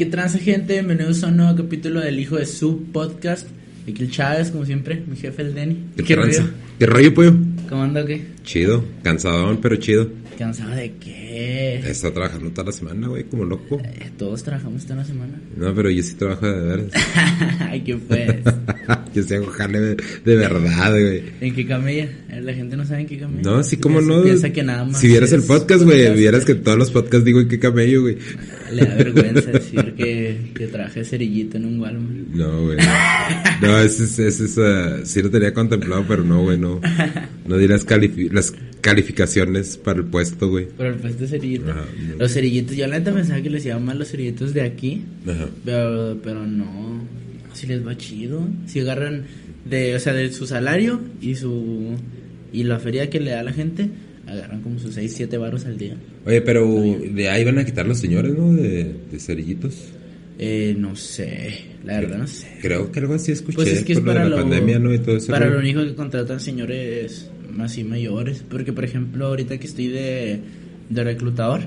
[0.00, 0.72] ¿qué transa, gente?
[0.72, 3.46] Bienvenidos a un nuevo capítulo del Hijo de su podcast.
[3.82, 5.76] Aquí el Chávez, como siempre, mi jefe, el Denny.
[5.94, 6.50] ¿Qué, tranza?
[6.78, 7.34] ¿Qué rollo, pollo?
[7.68, 8.24] ¿Cómo anda o qué?
[8.42, 10.10] Chido, cansadón, pero chido.
[10.38, 11.80] ¿Cansado de qué?
[11.84, 13.78] Estado trabajando toda la semana, güey, como loco.
[13.84, 15.38] Eh, Todos trabajamos esta una semana.
[15.54, 16.86] No, pero yo sí trabajo de veras.
[17.60, 18.36] Ay, ¿qué pues?
[19.14, 21.24] yo sí hago jale de, de verdad, güey.
[21.42, 22.04] ¿En qué camella?
[22.30, 23.42] Eh, La gente no sabe en qué camella.
[23.42, 24.22] No, así como no.
[24.22, 24.98] Piensa que nada más.
[24.98, 28.16] Si vieras el podcast, güey, vieras que todos los podcasts digo en qué camello, güey.
[28.72, 32.28] Le da vergüenza decir que, que traje cerillito en un Walmart.
[32.34, 32.78] No, güey.
[33.60, 36.80] No, ese es, ese es, ah, sí lo tenía contemplado, pero no, güey, no.
[37.46, 40.68] No di las, califi- las calificaciones para el puesto, güey.
[40.76, 41.70] Pero el puesto de cerillito.
[41.70, 41.84] Ajá.
[42.18, 45.02] Los cerillitos, yo la neta pensaba que les iban mal los cerillitos de aquí.
[45.26, 45.48] Ajá.
[45.64, 47.00] Pero, pero no,
[47.52, 48.48] si les va chido.
[48.66, 49.24] Si agarran
[49.64, 51.96] de, o sea, de su salario y su
[52.52, 53.88] y la feria que le da a la gente,
[54.30, 55.96] agarran como sus 6, 7 baros al día.
[56.24, 58.52] Oye, pero de ahí van a quitar los señores, ¿no?
[58.52, 59.92] De, de cerillitos.
[60.38, 62.48] Eh, no sé, la verdad no sé.
[62.62, 64.94] Creo que algo así escuché Pues es que es lo para la pandemia, ¿no?
[64.94, 65.30] Y todo eso.
[65.32, 68.44] para lo único que contratan señores así mayores.
[68.48, 70.40] Porque, por ejemplo, ahorita que estoy de,
[70.88, 71.60] de reclutador,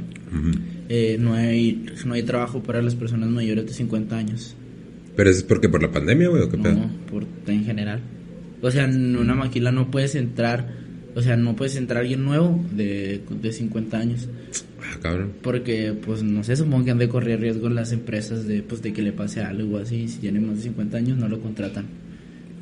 [0.89, 4.55] eh, no, hay, no hay trabajo para las personas mayores de 50 años.
[5.15, 6.73] Pero eso es porque por la pandemia, güey, o qué pedo.
[6.73, 8.01] No, por, en general.
[8.61, 10.67] O sea, en una maquila no puedes entrar,
[11.15, 14.27] o sea, no puedes entrar alguien nuevo de, de 50 años.
[14.81, 15.33] Ah, cabrón.
[15.41, 18.93] Porque, pues, no sé, supongo que han de correr riesgo las empresas de, pues, de
[18.93, 20.07] que le pase algo así.
[20.07, 21.85] Si tiene más de 50 años, no lo contratan.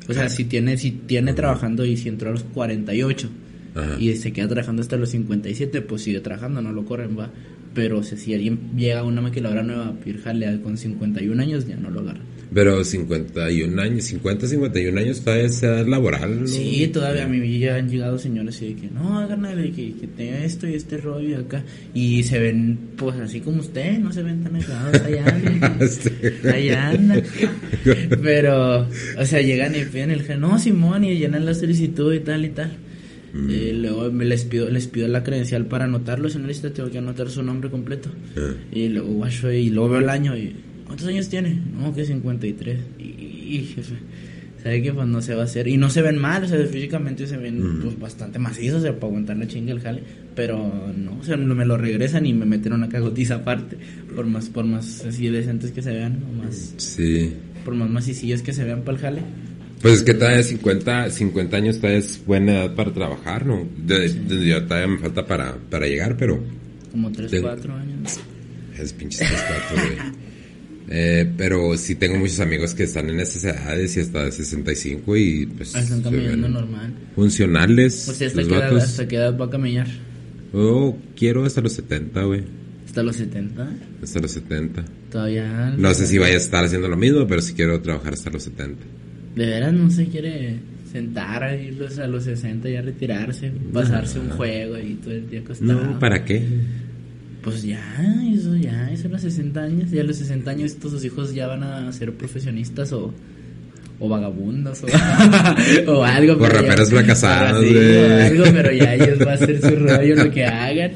[0.08, 3.30] O sea, si tiene, si tiene trabajando y si entró a los 48
[3.74, 3.96] Ajá.
[4.00, 7.30] y se queda trabajando hasta los 57, pues sigue trabajando, no lo corren, va.
[7.72, 10.20] Pero, o sea, si alguien llega a una maquiladora nueva a pedir
[10.62, 12.31] con 51 años, ya no lo agarran.
[12.54, 16.46] Pero 51 años, 50, 51 años todavía es edad laboral, ¿no?
[16.46, 19.42] Sí, todavía a mí ya han llegado señores y de que no, hagan
[19.74, 21.64] que, que tenga esto y este rollo acá.
[21.94, 25.22] Y se ven, pues así como usted, no se ven tan alejados allá.
[25.92, 26.10] Sí.
[26.48, 27.22] allá anda.
[28.22, 28.86] Pero,
[29.18, 32.50] o sea, llegan y piden el no, Simón, y llenan la solicitud y tal y
[32.50, 32.70] tal.
[33.32, 33.50] Mm.
[33.50, 36.90] Eh, luego me les pido, les pido la credencial para anotarlo, si no necesita tengo
[36.90, 38.10] que anotar su nombre completo.
[38.36, 38.52] Ah.
[38.70, 40.54] Y luego guacho, y luego veo el año y
[40.92, 41.58] ¿cuántos años tiene?
[41.78, 42.78] No, que 53.
[42.98, 43.94] Y, y jefe,
[44.62, 46.64] sabe que pues no se va a hacer y no se ven mal, o sea,
[46.66, 47.82] físicamente se ven Mm.
[47.82, 50.02] pues, bastante macizos, o sea, para aguantar la chinga el jale,
[50.36, 50.56] pero
[50.96, 53.76] no, o sea, me lo regresan y me meten una cagotiza aparte,
[54.14, 57.32] por más por más así decentes que se vean, o más Sí.
[57.64, 59.22] por más macicillos que se vean para el jale.
[59.82, 63.66] Pues es que todavía 50, 50 años todavía es buena edad para trabajar, ¿no?
[63.84, 66.40] De, de- ya todavía me falta para, para llegar, pero
[66.92, 68.20] Como 3, Tengo- 4 años.
[68.78, 70.12] es pinches tres, cuatro, güey.
[70.88, 75.16] Eh, pero sí tengo muchos amigos que están en esas edades y hasta de 65
[75.16, 76.92] y pues Ah, Están caminando normal.
[77.14, 78.08] funcionales.
[78.08, 78.82] O sea, hasta qué, edad, vatos.
[78.84, 79.86] hasta qué edad va a caminar.
[80.52, 82.42] Oh, quiero hasta los 70, güey.
[82.84, 83.72] Hasta los 70.
[84.02, 84.84] Hasta los 70.
[85.10, 85.74] Todavía.
[85.78, 88.42] No sé si vaya a estar haciendo lo mismo, pero sí quiero trabajar hasta los
[88.42, 88.82] 70.
[89.34, 90.56] De veras no se quiere
[90.92, 95.30] sentar ahí los- a los 60 y a retirarse, pasarse un juego y todo el
[95.30, 95.72] día acostado.
[95.86, 96.42] No, ¿para qué?
[97.42, 97.82] Pues ya,
[98.32, 99.90] eso ya, eso a los 60 años.
[99.90, 103.12] Ya a los 60 años todos sus hijos ya van a ser profesionistas o,
[103.98, 104.86] o vagabundos o,
[105.92, 106.34] o algo.
[106.34, 110.30] O raperos fracasados, Sí, o algo, pero ya ellos va a ser su rollo lo
[110.30, 110.92] que hagan.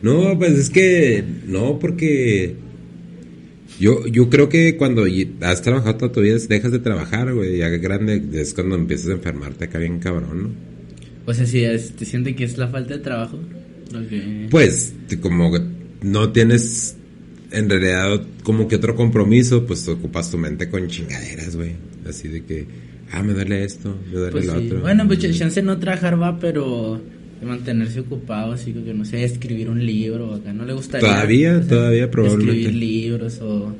[0.00, 2.56] No, pues es que no, porque
[3.78, 5.04] yo, yo creo que cuando
[5.42, 9.12] has trabajado toda tu vida dejas de trabajar, güey, ya grande es cuando empiezas a
[9.12, 10.50] enfermarte acá bien cabrón, ¿no?
[11.26, 11.62] O sea, si
[11.96, 13.38] te siente que es la falta de trabajo.
[14.08, 14.48] Que...
[14.50, 15.52] Pues como
[16.02, 16.96] no tienes
[17.50, 21.72] en realidad como que otro compromiso, pues ocupas tu mente con chingaderas, güey,
[22.08, 22.66] así de que,
[23.12, 24.66] ah, me duele esto, me duele Pues lo sí.
[24.66, 24.80] otro.
[24.80, 27.00] Bueno, pues ch- chance no trabajar va, pero
[27.40, 31.08] de mantenerse ocupado, así que no sé, escribir un libro acá, no le gustaría.
[31.08, 32.52] Todavía, o sea, todavía, probablemente.
[32.68, 33.74] Escribir libros o,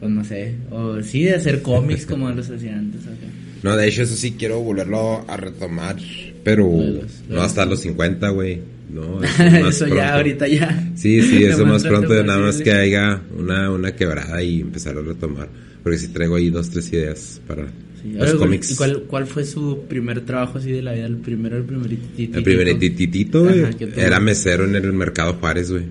[0.00, 3.26] o no sé, o sí, de hacer cómics como los hacía antes acá.
[3.62, 5.96] No, de hecho eso sí quiero volverlo a retomar,
[6.42, 8.60] pero Juegos, no hasta los 50, güey.
[8.90, 10.92] No, eso es más Eso ya, ahorita ya.
[10.94, 15.02] Sí, sí, eso más pronto nada más que haya una, una quebrada y empezar a
[15.02, 15.48] retomar.
[15.82, 17.66] Porque sí traigo ahí dos, tres ideas para
[18.02, 18.72] Sí, los cómics.
[18.72, 21.06] ¿y cuál, cuál fue su primer trabajo así de la vida?
[21.06, 22.38] El primero, el primeritito.
[22.38, 23.64] El primer tititito, güey,
[23.96, 25.84] era mesero en el Mercado Juárez, güey.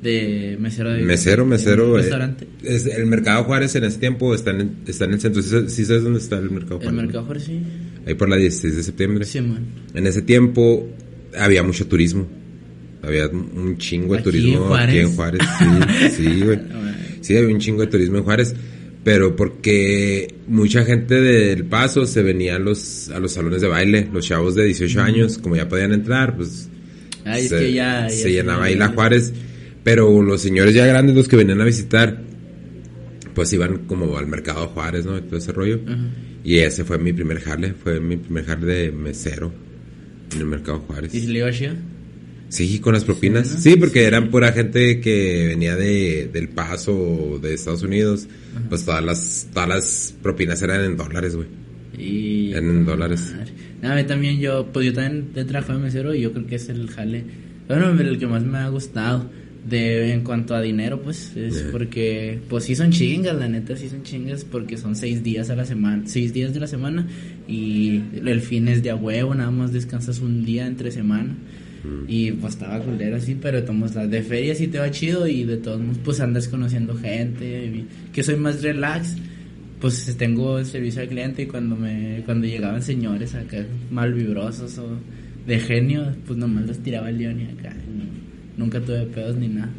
[0.00, 1.02] De mesero de...
[1.02, 1.88] Mesero, de mesero.
[1.90, 2.46] un eh, restaurante.
[2.62, 5.42] es- el Mercado Juárez en ese tiempo está en, está en el centro.
[5.42, 6.94] ¿Sí, sabes dónde está el Mercado El Juárez?
[7.02, 7.60] mercado Juárez, sí.
[8.06, 9.24] Ahí por la 16 de septiembre.
[9.26, 9.66] Sí, man.
[9.92, 10.88] En ese tiempo
[11.38, 12.26] había mucho turismo.
[13.02, 15.40] Había un chingo de ¿Aquí turismo en aquí en Juárez.
[15.58, 16.58] Sí, sí, güey.
[17.20, 18.54] Sí, había un chingo de turismo en Juárez.
[19.02, 24.08] Pero porque mucha gente del paso se venía a los, a los salones de baile.
[24.12, 26.68] Los chavos de 18 años, como ya podían entrar, pues
[27.24, 28.02] Ay, es se, que ya...
[28.02, 29.32] ya se se llenaba ahí la Juárez.
[29.82, 32.20] Pero los señores ya grandes, los que venían a visitar,
[33.34, 35.16] pues iban como al mercado Juárez, ¿no?
[35.16, 35.80] Y todo ese rollo.
[36.44, 39.69] Y ese fue mi primer jale, fue mi primer jale de mesero
[40.32, 41.14] en el mercado Juárez.
[41.14, 41.74] ¿Y si le iba chido?
[42.48, 43.46] Sí, con las propinas.
[43.46, 48.26] Sí, porque eran pura gente que venía de, del Paso de Estados Unidos.
[48.68, 51.48] Pues todas las, todas las propinas eran en dólares, güey.
[51.96, 52.50] Y...
[52.50, 53.32] Eran en dólares.
[53.80, 56.68] Nada, también yo, pues yo también he trabajado de mesero y yo creo que es
[56.68, 57.24] el jale,
[57.68, 59.30] bueno, el que más me ha gustado
[59.68, 63.88] de en cuanto a dinero, pues es porque, pues sí son chingas, la neta sí
[63.88, 67.06] son chingas porque son seis días a la semana, seis días de la semana
[67.46, 71.36] y el fin es de a huevo, nada más descansas un día entre semana.
[72.06, 75.44] Y pues estaba culera así, pero tomamos la de feria sí te va chido y
[75.44, 79.16] de todos modos pues andas conociendo gente, que soy más relax,
[79.80, 84.76] pues tengo el servicio al cliente y cuando me cuando llegaban señores acá mal vibrosos
[84.76, 84.88] o
[85.46, 87.74] de genio, pues nomás los tiraba el león y acá.
[88.60, 89.70] Nunca tuve pedos ni nada.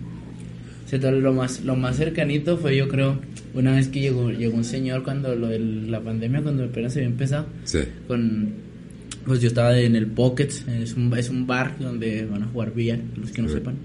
[0.85, 3.19] O sea, lo más lo más cercanito fue yo creo
[3.53, 6.99] una vez que llegó llegó un señor cuando lo de la pandemia cuando apenas se
[6.99, 7.79] había empezado Sí.
[8.07, 8.49] con
[9.25, 10.49] pues yo estaba en el Pocket,
[10.81, 13.75] es un, es un bar donde van a jugar billar, los que no sepan.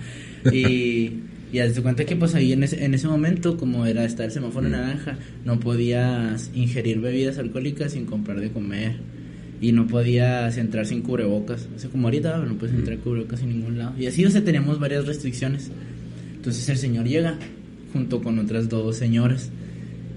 [0.52, 1.20] y
[1.52, 4.26] y haz de cuenta que pues ahí en ese, en ese momento, como era estar
[4.26, 8.96] el semáforo naranja, no podías ingerir bebidas alcohólicas sin comprar de comer.
[9.60, 11.68] Y no podías entrar sin cubrebocas.
[11.74, 13.94] O sea, como ahorita no puedes entrar cubrebocas en ningún lado.
[13.98, 15.70] Y así, o sea, teníamos varias restricciones.
[16.36, 17.38] Entonces el señor llega
[17.92, 19.50] junto con otras dos señoras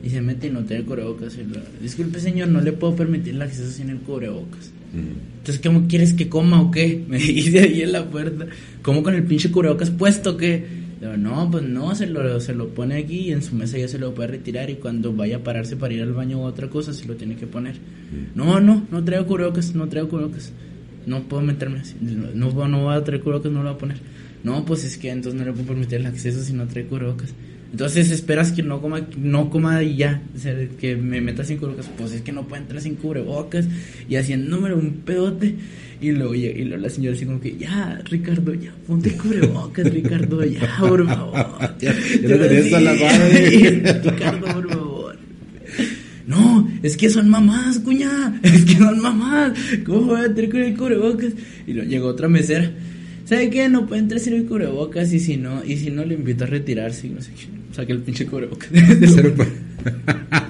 [0.03, 1.37] y se mete y no tiene cubrebocas.
[1.37, 4.71] Y lo, Disculpe, señor, no le puedo permitir el acceso sin el cubrebocas.
[4.93, 7.03] Entonces, ¿cómo quieres que coma o qué?
[7.07, 8.47] Me dice ahí en la puerta.
[8.81, 12.69] ¿Cómo con el pinche cubrebocas puesto que Digo, no, pues no, se lo, se lo
[12.69, 15.43] pone aquí y en su mesa ya se lo puede retirar y cuando vaya a
[15.43, 17.75] pararse para ir al baño o otra cosa se lo tiene que poner.
[18.35, 20.51] No, no, no traigo cubrebocas, no traigo cubrebocas.
[21.05, 21.95] No puedo meterme así.
[22.01, 23.97] No, no, no voy a traer cubrebocas, no lo voy a poner.
[24.43, 27.33] No, pues es que entonces no le puedo permitir el acceso si no trae cubrebocas.
[27.71, 31.57] Entonces esperas que no coma, no coma y ya, o sea, que me meta sin
[31.57, 31.89] cubrebocas.
[31.97, 33.67] Pues es que no puede entrar sin cubrebocas
[34.09, 35.55] y haciéndome un pedote.
[36.01, 40.45] Y luego, y luego la señora así como que, ya, Ricardo, ya, ponte cubrebocas, Ricardo,
[40.45, 41.75] ya, por favor.
[41.79, 44.01] ya, ya lo tenías a la madre.
[44.03, 45.17] Ricardo, por favor.
[46.25, 49.51] No, es que son mamás, cuña, es que son mamás.
[49.85, 51.33] ¿Cómo voy a tener con el cubrebocas?
[51.67, 52.71] Y luego llegó otra mesera.
[53.25, 53.67] ¿Sabe qué?
[53.67, 56.47] No puede entrar sin el cubrebocas y si no, y si no le invito a
[56.47, 57.75] retirarse y no sé qué.
[57.75, 58.69] Saque el pinche cubrebocas.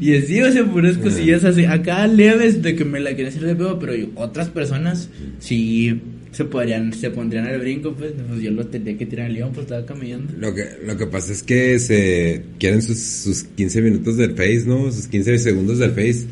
[0.00, 1.64] y así, o sea, puras cosillas así.
[1.64, 5.08] Acá leves de que me la quieren hacer de pedo, pero yo- otras personas
[5.38, 6.00] sí
[6.32, 9.50] se podrían, se pondrían al brinco, pues, pues yo lo tendría que tirar al león,
[9.54, 10.32] pues estaba caminando.
[10.38, 14.64] Lo que, lo que pasa es que se quieren sus, sus 15 minutos del Face,
[14.66, 14.90] ¿no?
[14.90, 16.24] Sus 15 segundos del Face.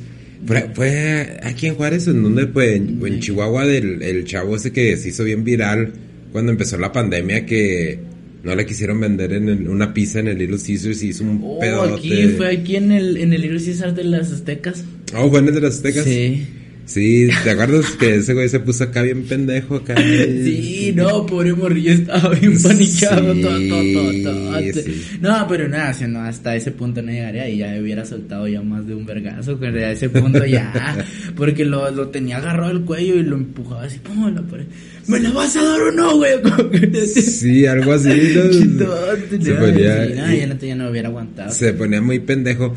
[0.45, 2.49] Fue, fue aquí en Juárez, ¿en dónde?
[2.75, 5.93] En, en Chihuahua, del el chavo ese que se hizo bien viral
[6.33, 8.01] cuando empezó la pandemia que
[8.43, 11.41] no le quisieron vender en el- una pizza en el Little Caesars y hizo un
[11.45, 11.95] Oh, pedote.
[11.95, 14.85] aquí fue aquí en el, en el libro César de las Aztecas.
[15.17, 16.05] Oh, fue en el de las Aztecas.
[16.05, 16.45] Sí.
[16.85, 19.95] Sí, ¿te acuerdas que ese güey se puso acá bien pendejo acá?
[20.43, 24.73] Sí, no, pobre morrillo estaba bien paniqueado, Sí, todo, todo, todo, todo.
[24.73, 25.03] sí.
[25.21, 28.61] No, pero nada, si no, hasta ese punto no llegaría y ya hubiera soltado ya
[28.63, 32.83] más de un vergazo, que a ese punto ya, porque lo, lo tenía agarrado el
[32.83, 34.67] cuello y lo empujaba así, pum, a la pared.
[35.07, 36.33] ¿Me la vas a dar o no, güey?
[37.07, 38.09] Sí, algo así.
[38.09, 38.51] ¿no?
[38.51, 41.51] "Chitote", Se ya, ponía- sí, no, ya no, te- ya no hubiera aguantado.
[41.53, 42.75] se ponía muy pendejo.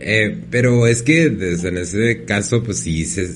[0.00, 3.26] Eh, pero es que desde en ese caso, pues sí, se,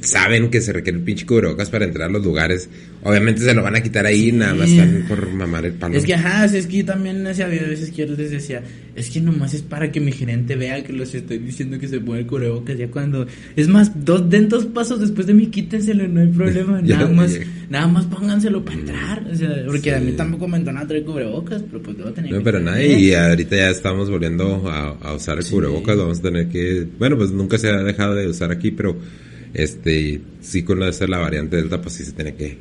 [0.00, 2.68] saben que se requiere el pinche cubrebocas para entrar a los lugares.
[3.02, 5.96] Obviamente se lo van a quitar ahí, nada más están por mamar el palo.
[5.96, 8.62] Es que, ajá, es que yo también sea, había veces que yo les decía,
[8.96, 12.00] es que nomás es para que mi gerente vea que los estoy diciendo que se
[12.00, 13.26] pone el cubrebocas ya cuando...
[13.54, 17.38] Es más, dos, den dos pasos después de mí, quítenselo, no hay problema, nada más.
[17.70, 21.62] Nada más pónganselo para entrar, o sea, porque a mí tampoco me entonaba traer cubrebocas,
[21.62, 22.72] pero pues luego tenía No, que pero tener.
[22.74, 25.52] nada, y ahorita ya estamos volviendo a, a usar el Sí.
[25.54, 28.96] cubrebocas, vamos a tener que, bueno, pues nunca se ha dejado de usar aquí, pero
[29.54, 32.58] este, sí con la, la variante Delta, pues sí se tiene que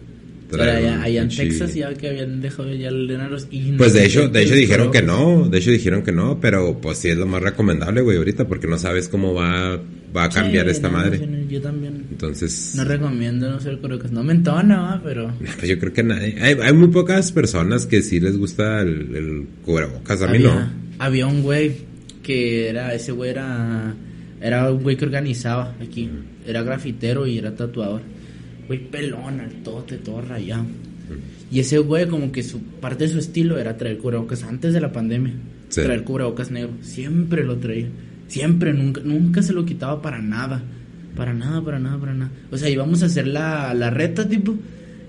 [0.57, 4.05] allá, allá en Texas ya que habían dejado ya el los y no Pues de
[4.05, 7.17] hecho, de hecho dijeron que no, de hecho dijeron que no, pero pues sí es
[7.17, 9.79] lo más recomendable, güey, ahorita, porque no sabes cómo va,
[10.15, 11.19] va a cambiar Sí, esta no, madre.
[11.25, 15.01] no, Yo también Entonces, no recomiendo no usar cubrebocas, no me entona, ¿va?
[15.03, 15.31] pero...
[15.57, 19.15] pues yo creo que nadie, hay, hay muy pocas personas que sí les gusta el,
[19.15, 20.71] el cubrebocas, a mí había, no.
[20.97, 21.73] Había un güey
[22.23, 23.93] que era, ese güey era,
[24.41, 26.09] era un güey que organizaba aquí,
[26.45, 28.01] era grafitero y era tatuador.
[28.69, 30.67] Güey pelón, altote, todo rayado.
[31.51, 34.79] Y ese güey como que su parte de su estilo era traer cubrebocas antes de
[34.79, 35.33] la pandemia.
[35.69, 35.81] Sí.
[35.81, 36.73] Traer cubrebocas negro.
[36.81, 37.87] Siempre lo traía.
[38.27, 40.61] Siempre, nunca, nunca se lo quitaba para nada.
[41.15, 42.31] Para nada, para nada, para nada.
[42.51, 44.55] O sea, íbamos a hacer la, la reta, tipo,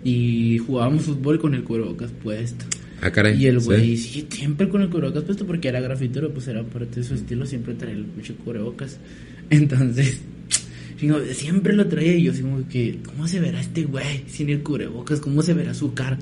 [0.02, 2.64] y jugábamos fútbol con el cubrebocas puesto.
[3.02, 3.43] Ah, caray.
[3.43, 4.26] Y el güey, sí.
[4.31, 7.75] siempre con el cubrebocas puesto porque era grafitero, pues era parte de su estilo, siempre
[7.75, 8.07] traía el
[8.43, 8.99] cubrebocas.
[9.50, 10.23] Entonces,
[11.33, 14.62] siempre lo traía y yo así como que, ¿cómo se verá este güey sin el
[14.62, 15.21] cubrebocas?
[15.21, 16.19] ¿Cómo se verá su cara?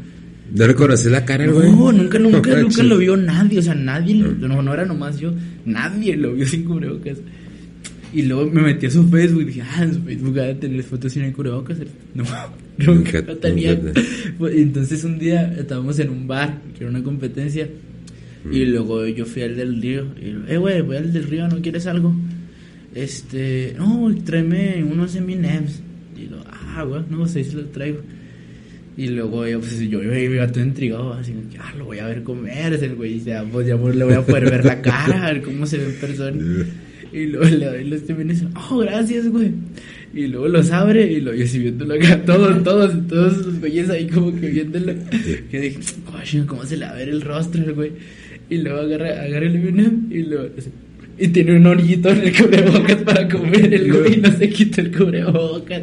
[0.54, 1.70] ¿No le conoces la cara, güey?
[1.70, 5.32] No, nunca, nunca, nunca lo vio nadie, o sea, nadie, no, no era nomás yo,
[5.66, 7.18] nadie lo vio sin cubrebocas.
[8.12, 10.82] Y luego me metí a su Facebook y dije, ah, en su Facebook a tener
[10.82, 11.78] fotos sin el cubrebocas.
[12.14, 12.24] No,
[12.78, 13.78] nunca, no tenía.
[14.40, 17.68] Entonces un día estábamos en un bar, que era una competencia,
[18.50, 18.68] y mm.
[18.70, 20.06] luego yo fui al del río.
[20.18, 22.14] Y, eh, güey, voy al del río, ¿no quieres algo?
[22.94, 25.82] Este, no, tráeme unos M&M's.
[26.16, 28.00] Y digo, ah, güey, no sé si los traigo.
[28.96, 32.24] Y luego yo, pues, yo, iba todo intrigado, así que, ah, lo voy a ver
[32.24, 35.42] comer, el güey, ya, pues ya le voy a poder ver la cara, a ver
[35.42, 36.66] cómo se ve en persona.
[37.12, 39.52] Y luego le doy los temenes, oh, gracias, güey.
[40.12, 43.88] Y luego los abre y lo yo así viéndolo acá, todos, todos, todos los güeyes
[43.88, 44.94] ahí como que viéndolo.
[45.48, 47.92] Que dije, coño, ¿cómo se le va a ver el rostro, güey?
[48.50, 50.48] Y luego agarra, agarra el M&M y lo...
[51.18, 54.80] Y tiene un orillito en el cubrebocas para comer el güey y no se quita
[54.82, 55.82] el cubrebocas.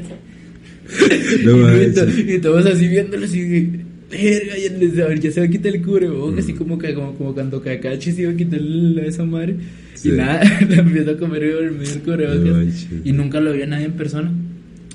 [1.44, 3.72] No y, y, todos así viéndolo así,
[4.10, 8.12] verga, ya, ya se va a quitar el cubrebocas, así como, como, como cuando Kakashi
[8.12, 8.60] se iba a quitar
[9.06, 9.58] esa madre.
[10.04, 12.88] Y nada, le empiezo a comer el medio cubrebocas.
[13.04, 14.32] y nunca lo vio nadie en persona.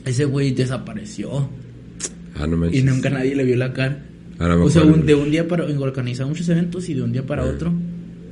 [0.06, 1.50] Ese güey desapareció.
[2.36, 4.02] Ah, no Y nunca nadie le vio la cara.
[4.38, 7.42] Ah, o sea, de un día para organizar muchos eventos y de un día para
[7.42, 7.46] ah.
[7.46, 7.74] otro.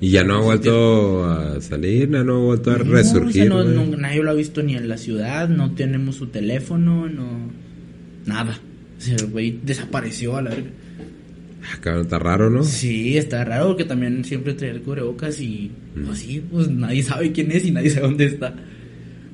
[0.00, 3.48] Y ya no ha vuelto a salir, no ha vuelto a resurgir.
[3.48, 7.50] no, nadie lo ha visto ni en la ciudad, no tenemos su teléfono, no.
[8.26, 8.60] Nada.
[8.96, 10.70] O sea, el güey desapareció a la verga.
[11.62, 12.62] Ah, está raro, ¿no?
[12.62, 16.04] Sí, está raro porque también siempre trae el cubrebocas y mm.
[16.04, 18.54] pues sí, pues nadie sabe quién es y nadie sabe dónde está.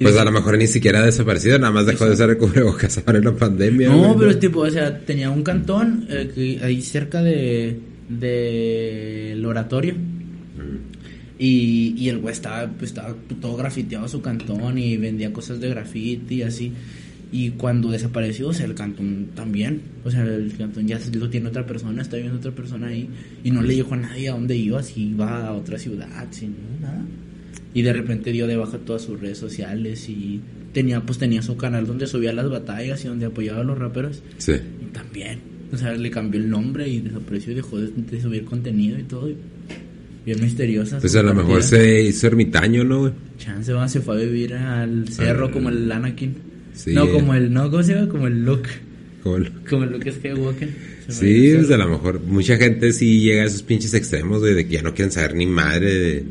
[0.00, 2.98] pues a lo mejor ni siquiera ha desaparecido, nada más dejó de ser el cubrebocas
[3.06, 3.88] ahora en la pandemia.
[3.88, 7.78] No, pero es tipo, o sea, tenía un cantón eh, ahí cerca de
[8.08, 9.94] del oratorio.
[11.38, 15.68] Y, y el güey estaba, pues, estaba todo grafiteado su cantón y vendía cosas de
[15.68, 16.72] grafiti y así.
[17.32, 19.82] Y cuando desapareció, o sea, el cantón también.
[20.04, 23.08] O sea, el cantón ya lo tiene otra persona, está viendo otra persona ahí.
[23.42, 26.54] Y no le dijo a nadie a dónde iba, si iba a otra ciudad, sin
[26.80, 27.04] nada.
[27.74, 30.40] Y de repente dio de baja todas sus redes sociales y
[30.72, 34.22] tenía, pues tenía su canal donde subía las batallas y donde apoyaba a los raperos.
[34.38, 34.52] Sí.
[34.52, 35.40] Y también.
[35.72, 39.28] O sea, le cambió el nombre y desapareció y dejó de, subir contenido y todo.
[40.24, 40.98] Bien misteriosa.
[40.98, 43.12] Pues a lo mejor se hizo ermitaño, ¿no, güey?
[43.38, 45.50] Chance, va, se fue a vivir al cerro ah.
[45.50, 46.34] como el Anakin.
[46.86, 48.08] No, como el, no, ¿cómo se llama?
[48.08, 48.62] Como el look.
[49.22, 50.68] Como el, como el Luke Skywalker.
[51.08, 54.74] Sí, pues a lo mejor mucha gente sí llega a esos pinches extremos de, que
[54.74, 56.24] ya no quieren saber ni madre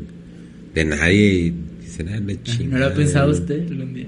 [0.74, 4.06] de, nadie y dicen, ah, la ¿No lo ha pensado usted algún día?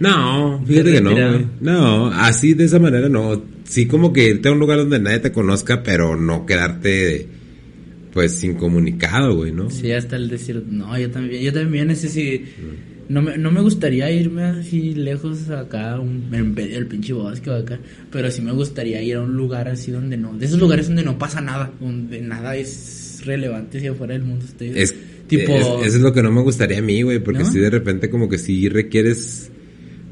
[0.00, 3.42] No, fíjate que no, No, así de esa manera no.
[3.64, 7.26] Sí, como que irte a un lugar donde nadie te conozca, pero no quedarte,
[8.12, 9.70] pues, incomunicado, güey, ¿no?
[9.70, 12.44] Sí, hasta el decir, no, yo también, yo también ese sí.
[13.08, 17.78] No me, no me gustaría irme así lejos acá, un, el pinche bosque o acá,
[18.12, 21.04] pero sí me gustaría ir a un lugar así donde no, de esos lugares donde
[21.04, 24.44] no pasa nada, donde nada es relevante hacia afuera del mundo.
[24.60, 24.94] Es,
[25.26, 25.52] tipo...
[25.52, 28.28] eso es lo que no me gustaría a mí, güey, porque si de repente como
[28.28, 29.50] que sí requieres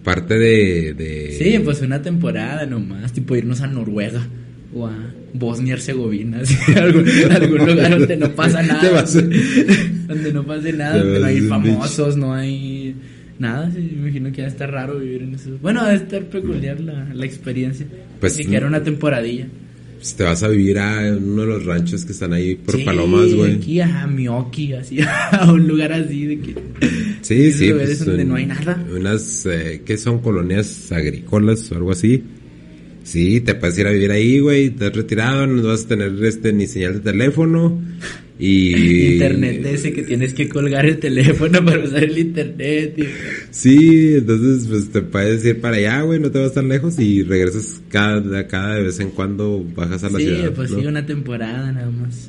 [0.02, 1.36] parte de, de...
[1.36, 4.26] Sí, pues una temporada nomás, tipo irnos a Noruega
[4.72, 6.40] o a Bosnia Herzegovina,
[6.76, 9.04] algún, algún lugar donde no pasa nada,
[10.06, 12.94] donde no pase nada, donde no hay famosos, no hay
[13.38, 15.50] nada, me imagino que va a estar raro vivir en eso.
[15.60, 17.86] Bueno, va a estar peculiar la, la experiencia,
[18.20, 19.46] pues, que era una temporadilla.
[20.00, 23.34] Si te vas a vivir a uno de los ranchos que están ahí por Palomas,
[23.34, 23.54] güey.
[23.54, 24.98] aquí a Mioki, así,
[25.32, 26.54] a un lugar así de que...
[27.22, 27.72] Sí, sí.
[27.72, 28.84] Pues, donde no hay nada.
[28.94, 30.20] Unas, eh, ¿qué son?
[30.20, 32.22] Colonias agrícolas o algo así
[33.06, 36.12] Sí, te puedes ir a vivir ahí, güey, te has retirado, no vas a tener
[36.24, 37.80] este ni señal de teléfono
[38.36, 39.12] y...
[39.12, 42.96] internet ese que tienes que colgar el teléfono para usar el internet.
[43.52, 47.22] Sí, entonces pues te puedes ir para allá, güey, no te vas tan lejos y
[47.22, 50.46] regresas cada, cada de vez en cuando bajas a la ciudad.
[50.48, 52.28] Sí, pues sí, una temporada nada más.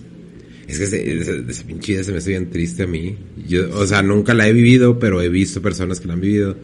[0.67, 3.15] Es que ese, pinche vida se me hace bien triste a mí.
[3.47, 6.55] Yo, o sea, nunca la he vivido, pero he visto personas que la han vivido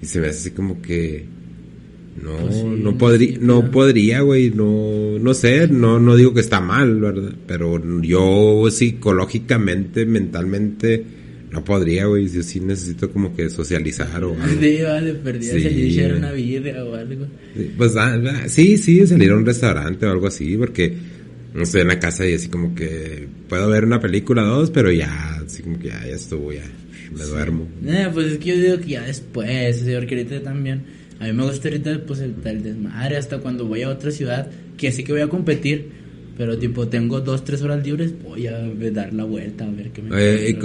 [0.00, 1.34] y se me hace así como que
[2.22, 6.60] no, pues no podría, no podría, güey, no, no sé, no, no digo que está
[6.60, 7.32] mal, ¿verdad?
[7.46, 11.04] Pero yo psicológicamente, mentalmente,
[11.50, 14.60] no podría, güey, yo sí necesito como que socializar o algo.
[14.60, 16.00] Sí, vale, perdí sí.
[16.00, 17.26] una vida o algo.
[17.76, 20.94] Pues, ah, ah, sí, sí, salir a un restaurante o algo así, porque
[21.54, 24.70] no estoy en la casa y así como que puedo ver una película o dos,
[24.70, 26.64] pero ya, así como que ya, ya estuvo, ya,
[27.14, 27.68] me duermo.
[27.84, 31.32] Eh, pues es que yo digo que ya después, señor, que ahorita también a mí
[31.32, 35.12] me gusta ahorita pues el, desmadre hasta cuando voy a otra ciudad, que sé que
[35.12, 36.06] voy a competir,
[36.36, 38.58] Pero tipo, tengo dos, tres horas libres, voy a
[38.92, 40.58] dar la vuelta a ver qué me eh,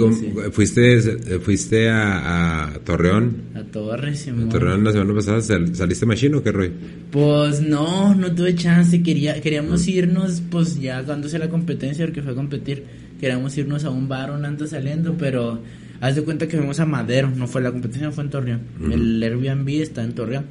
[0.52, 1.00] ¿Fuiste,
[1.40, 3.44] fuiste a, a Torreón?
[3.54, 6.72] A Torres, A Torreón la semana pasada, ¿saliste machino o qué rollo?
[7.10, 9.90] Pues no, no tuve chance, quería, queríamos mm.
[9.90, 12.84] irnos, pues ya cuando se la competencia, porque fue a competir,
[13.18, 15.62] queríamos irnos a un bar un ando saliendo, pero
[16.02, 18.60] haz de cuenta que fuimos a Madero, no fue la competencia, fue en Torreón.
[18.90, 20.44] El Airbnb está en Torreón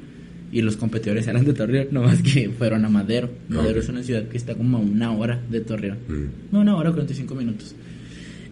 [0.50, 3.29] y los competidores eran de Torreón, nomás que fueron a Madero.
[3.50, 5.98] Madero es una ciudad que está como a una hora de Torreón.
[6.08, 6.53] Mm.
[6.53, 7.75] No, una hora, 45 minutos.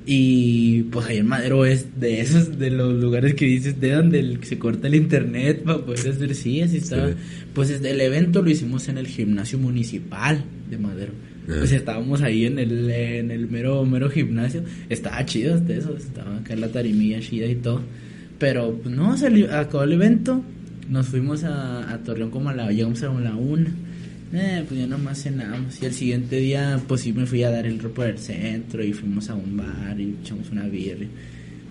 [0.06, 4.40] Y pues ahí en Madero es de esos, de los lugares que dices, de donde
[4.42, 7.12] se corta el internet para poder hacer, sí, así estaba.
[7.54, 11.14] Pues el evento lo hicimos en el gimnasio municipal de Madero.
[11.58, 14.64] Pues estábamos ahí en el, en el mero, mero gimnasio.
[14.88, 17.82] Estaba chido hasta eso, estaba acá en la tarimilla chida y todo.
[18.38, 20.44] Pero pues no, salió, acabó el evento,
[20.90, 23.74] nos fuimos a, Torreón como a la, llegamos a la una.
[24.32, 25.82] Eh, pues ya nomás cenamos.
[25.82, 28.94] Y el siguiente día, pues sí me fui a dar el ropo del centro y
[28.94, 31.08] fuimos a un bar y echamos una birria.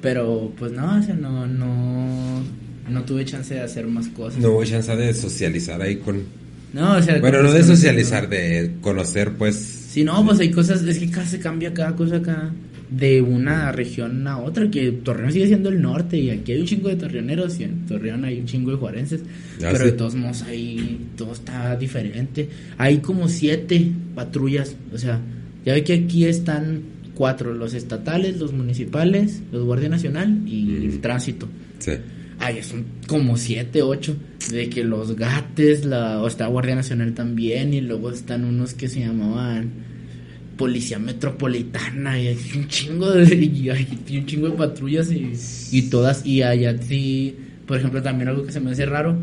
[0.02, 2.42] Pero pues no, o sea, no, no,
[2.90, 4.40] no tuve chance de hacer más cosas.
[4.40, 6.22] No hubo chance de socializar ahí con...
[6.72, 7.18] No, o sea...
[7.18, 9.56] Bueno, no de socializar, de conocer pues...
[9.56, 12.52] Sí, no, pues hay cosas, es que casi cambia cada cosa acá
[12.90, 16.66] de una región a otra, que Torreón sigue siendo el norte y aquí hay un
[16.66, 19.20] chingo de torreoneros y en Torreón hay un chingo de juarenses,
[19.58, 22.48] pero de todos modos ahí todo está diferente.
[22.78, 25.20] Hay como siete patrullas, o sea,
[25.64, 26.82] ya ve que aquí están
[27.14, 31.48] cuatro, los estatales, los municipales, los Guardia Nacional y el tránsito.
[31.78, 31.92] Sí.
[32.40, 34.16] Ay, son como siete, ocho,
[34.50, 38.88] de que los gates, la, o está Guardia Nacional también, y luego están unos que
[38.88, 39.88] se llamaban
[40.58, 43.34] policía metropolitana y hay un chingo de
[44.08, 45.32] y un chingo de patrullas y,
[45.70, 49.16] y todas y allá sí por ejemplo también algo que se me hace raro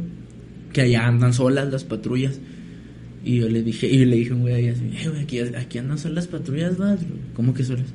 [0.73, 2.39] que allá andan solas las patrullas
[3.23, 6.15] y yo le dije y le dije un güey así eh, aquí, aquí andan solas
[6.15, 7.01] las patrullas ¿vas?
[7.35, 7.87] ¿cómo que solas?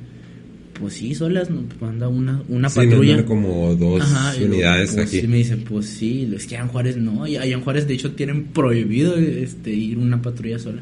[0.81, 4.03] Pues sí solas no pues anda una una sí, patrulla como dos
[4.43, 7.53] unidades pues, aquí y me dice pues sí es que en Juárez no y allá
[7.53, 10.81] en Juárez de hecho tienen prohibido este ir una patrulla sola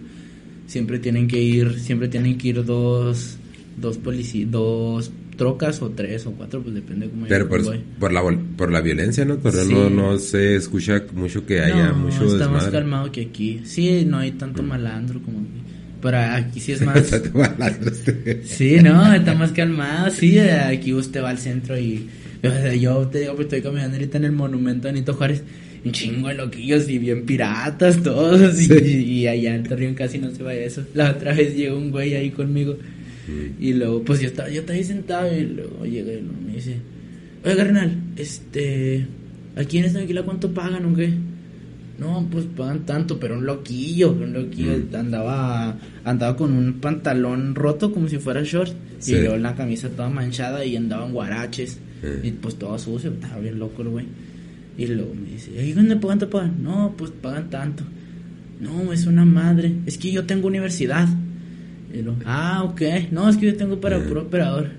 [0.70, 3.38] siempre tienen que ir, siempre tienen que ir dos,
[3.76, 7.62] dos policías, dos trocas o tres o cuatro, pues depende de cómo Pero por,
[8.00, 8.22] por, la,
[8.56, 9.40] por la violencia, ¿no?
[9.40, 13.62] Pero no, no se escucha mucho que haya no, mucho está más calmado que aquí.
[13.64, 14.68] Sí, no hay tanto mm.
[14.68, 15.69] malandro como aquí.
[16.02, 17.12] Pero aquí sí es más...
[18.44, 20.12] sí, no, está más calmado.
[20.12, 22.10] Sí, aquí usted va al centro y...
[22.80, 25.44] Yo te digo, pues estoy caminando ahorita en el monumento a Anito Juárez
[25.84, 28.70] un chingo de loquillos y bien piratas todos.
[28.70, 30.84] Y, allá en Torreón casi no se va eso.
[30.94, 32.78] La otra vez llegó un güey ahí conmigo.
[33.28, 33.64] Mm.
[33.64, 36.78] Y luego, pues yo estaba, yo estaba ahí sentado y luego llega y me dice,
[37.46, 39.06] oye, carnal, este,
[39.56, 41.14] aquí en esta alquila cuánto pagan o qué?
[42.00, 44.96] No, pues pagan tanto, pero un loquillo, un loquillo mm.
[44.96, 48.72] andaba, andaba con un pantalón roto como si fuera short
[49.06, 52.26] y luego la camisa toda manchada y andaba en guaraches mm.
[52.26, 54.06] y pues todo sucio, estaba bien loco el güey.
[54.78, 56.64] Y luego me dice, ¿y dónde cuánto pagan?
[56.64, 57.84] No, pues pagan tanto.
[58.62, 59.74] No, es una madre.
[59.86, 61.08] Es que yo tengo universidad.
[61.94, 62.82] Y luego, ah, ok.
[63.12, 64.70] No, es que yo tengo para puro operador.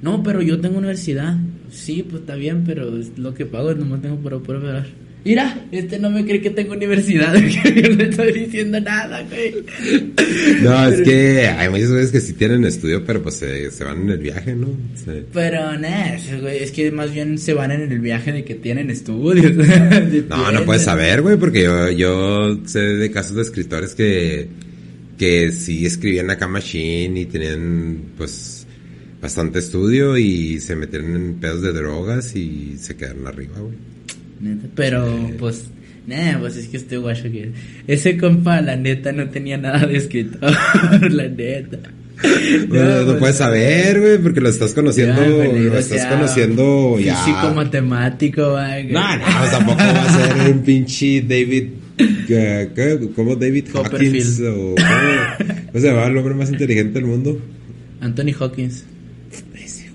[0.00, 1.36] No, pero yo tengo universidad.
[1.70, 4.86] Sí, pues está bien, pero es lo que pago, nomás tengo para puro operador.
[5.26, 9.56] Mira, este no me cree que tengo universidad, yo no estoy diciendo nada, güey.
[10.62, 14.02] No, es que hay muchas veces que sí tienen estudio, pero pues se, se van
[14.02, 14.68] en el viaje, ¿no?
[15.32, 18.88] Pero, nada, güey, es que más bien se van en el viaje de que tienen
[18.88, 19.52] estudios.
[20.28, 24.46] no, no puedes saber, güey, porque yo, yo sé de casos de escritores que,
[25.18, 28.64] que sí escribían acá machine y tenían, pues,
[29.20, 33.95] bastante estudio y se metieron en pedos de drogas y se quedaron arriba, güey.
[34.74, 35.66] Pero, pues,
[36.06, 37.52] nada, pues es que este guacho que.
[37.86, 40.52] Ese compa, la neta, no tenía nada de escritor,
[41.12, 41.78] la neta.
[42.68, 47.14] No, no, puedes saber, güey, porque lo estás conociendo, lo estás conociendo ya.
[47.16, 48.86] Físico matemático, güey.
[48.86, 51.64] No, no, tampoco va a ser un pinche David,
[52.26, 53.10] ¿qué?
[53.14, 54.40] ¿cómo David Hawkins?
[54.40, 57.38] O, ¿cómo, se llama el hombre más inteligente del mundo?
[58.00, 58.84] Anthony Hawkins.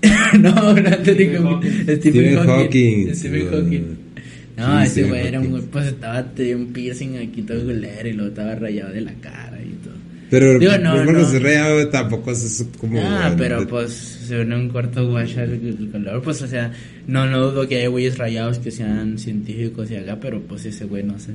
[0.38, 1.98] no, no Anthony Hawkins.
[1.98, 3.14] Stephen Hawking.
[3.14, 4.11] Stephen Hawking.
[4.56, 8.28] No, ese güey era un pues estaba tenía un piercing aquí todo culero y luego
[8.28, 9.94] estaba rayado de la cara y todo.
[10.32, 11.24] Pero Digo, no, no.
[11.26, 12.98] se rayado tampoco es como.
[13.02, 16.72] Ah, pero pues se ve en un cuarto guacha el, color, pues o sea,
[17.06, 20.86] no, no dudo que haya güeyes rayados que sean científicos y acá, pero pues ese
[20.86, 21.32] güey no se,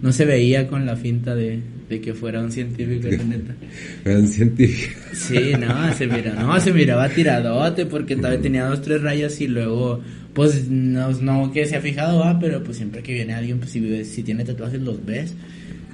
[0.00, 3.54] no se veía con la finta de, de que fuera un científico, la neta.
[4.04, 5.00] Era un científico.
[5.12, 9.40] Sí, no, se mira, no, se miraba tiradote porque tal vez tenía dos, tres rayas
[9.40, 10.02] y luego
[10.36, 13.70] pues no, no que se ha fijado, ah, pero pues siempre que viene alguien, pues
[13.70, 15.34] si, si tiene tatuajes los ves.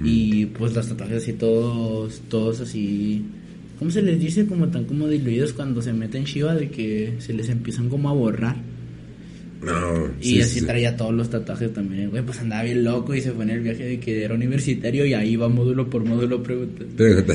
[0.03, 3.23] Y pues los tatuajes así todos, todos así,
[3.79, 4.45] ¿cómo se les dice?
[4.45, 8.13] Como tan como diluidos cuando se meten Shiva de que se les empiezan como a
[8.13, 8.57] borrar.
[9.61, 13.31] No, y así traía todos los tatuajes también, güey, pues andaba bien loco y se
[13.31, 17.33] fue en el viaje de que era universitario y ahí va módulo por módulo preguntando.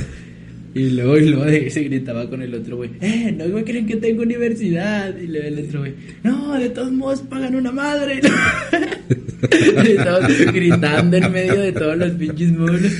[0.75, 3.97] Y luego, y luego se gritaba con el otro güey, eh, no me creen que
[3.97, 5.17] tengo universidad.
[5.19, 8.21] Y luego el otro güey, no, de todos modos pagan una madre.
[10.05, 12.93] todos gritando en medio de todos los pinches módulos.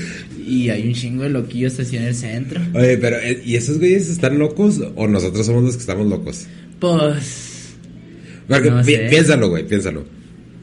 [0.45, 2.59] Y hay un chingo de loquillos así en el centro.
[2.73, 6.47] Oye, pero, eh, ¿y esos güeyes están locos o nosotros somos los que estamos locos?
[6.79, 7.75] Pues.
[8.85, 10.05] Piénsalo, güey, piénsalo.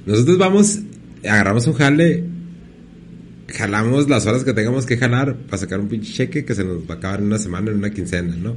[0.06, 0.80] Nosotros vamos,
[1.22, 2.24] agarramos un jale,
[3.48, 6.78] jalamos las horas que tengamos que jalar para sacar un pinche cheque que se nos
[6.88, 8.54] va a acabar en una semana, en una quincena, ¿no?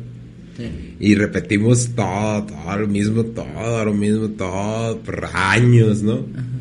[0.57, 0.95] Sí.
[0.99, 6.25] Y repetimos todo, todo lo mismo, todo lo mismo, todo por años, ¿no?
[6.35, 6.59] Ajá.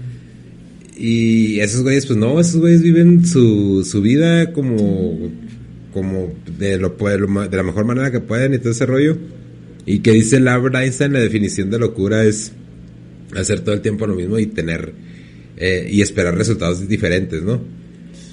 [0.99, 5.31] Y esos güeyes, pues no, esos güeyes viven su, su vida como,
[5.93, 9.17] como de, lo, de la mejor manera que pueden y todo ese rollo.
[9.87, 12.53] Y que dice Albert Einstein, la definición de locura es
[13.37, 14.93] hacer todo el tiempo lo mismo y tener
[15.57, 17.61] eh, y esperar resultados diferentes, ¿no?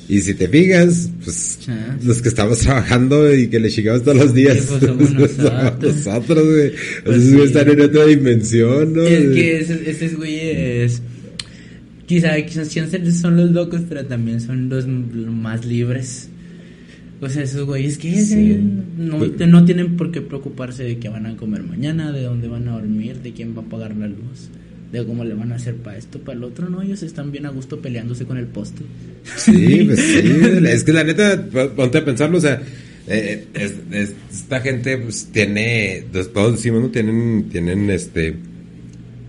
[0.07, 1.59] Y si te fijas, pues
[2.03, 5.11] los que estamos trabajando y que le llegamos todos los días, pues somos
[5.81, 6.71] nosotros, güey.
[7.03, 9.01] Pues están en otra dimensión, ¿no?
[9.01, 11.01] Es que esos güeyes
[12.05, 12.71] Quizá, quizás
[13.19, 16.29] son los locos, pero también son los más libres.
[17.19, 18.61] O sea, esos güeyes que
[18.97, 22.67] no, no, tienen por qué preocuparse de qué van a comer mañana, de dónde van
[22.67, 24.49] a dormir, de quién va a pagar la luz,
[24.91, 26.69] de cómo le van a hacer para esto, para el otro.
[26.69, 28.83] No, ellos están bien a gusto peleándose con el poste.
[29.37, 30.21] Sí, pues sí.
[30.67, 31.45] es que la neta,
[31.75, 32.61] ponte a pensarlo, o sea,
[33.07, 33.45] eh,
[33.91, 36.89] esta gente pues tiene, todos decimos, ¿no?
[36.89, 38.35] Tienen, tienen este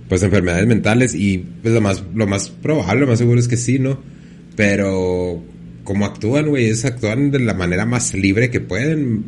[0.09, 3.57] pues enfermedades mentales y pues lo más lo más probable, lo más seguro es que
[3.57, 4.01] sí, ¿no?
[4.55, 5.43] Pero
[5.87, 9.25] como actúan, güey, es actúan de la manera más libre que pueden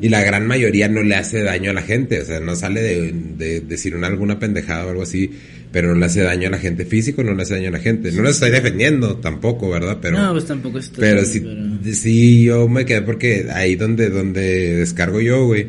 [0.00, 2.82] y la gran mayoría no le hace daño a la gente, o sea, no sale
[2.82, 5.30] de, decir una alguna pendejada o algo así,
[5.70, 7.78] pero no le hace daño a la gente físico, no le hace daño a la
[7.78, 8.10] gente.
[8.12, 9.98] No lo estoy defendiendo tampoco, ¿verdad?
[10.00, 11.44] Pero No, pues tampoco estoy Pero sí
[11.92, 15.68] sí yo me quedé porque ahí donde donde descargo yo, güey.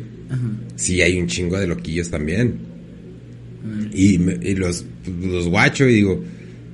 [0.76, 2.54] Sí hay un chingo de loquillos también.
[3.92, 4.84] Y, y los,
[5.22, 6.22] los guacho y digo,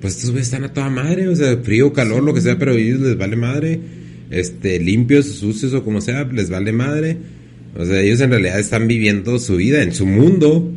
[0.02, 2.74] pues estos están a toda madre, o sea, frío, calor, lo que sea, pero a
[2.74, 3.80] ellos les vale madre.
[4.30, 7.16] Este, limpios, sucios o como sea, les vale madre.
[7.76, 10.70] O sea, ellos en realidad están viviendo su vida en su mundo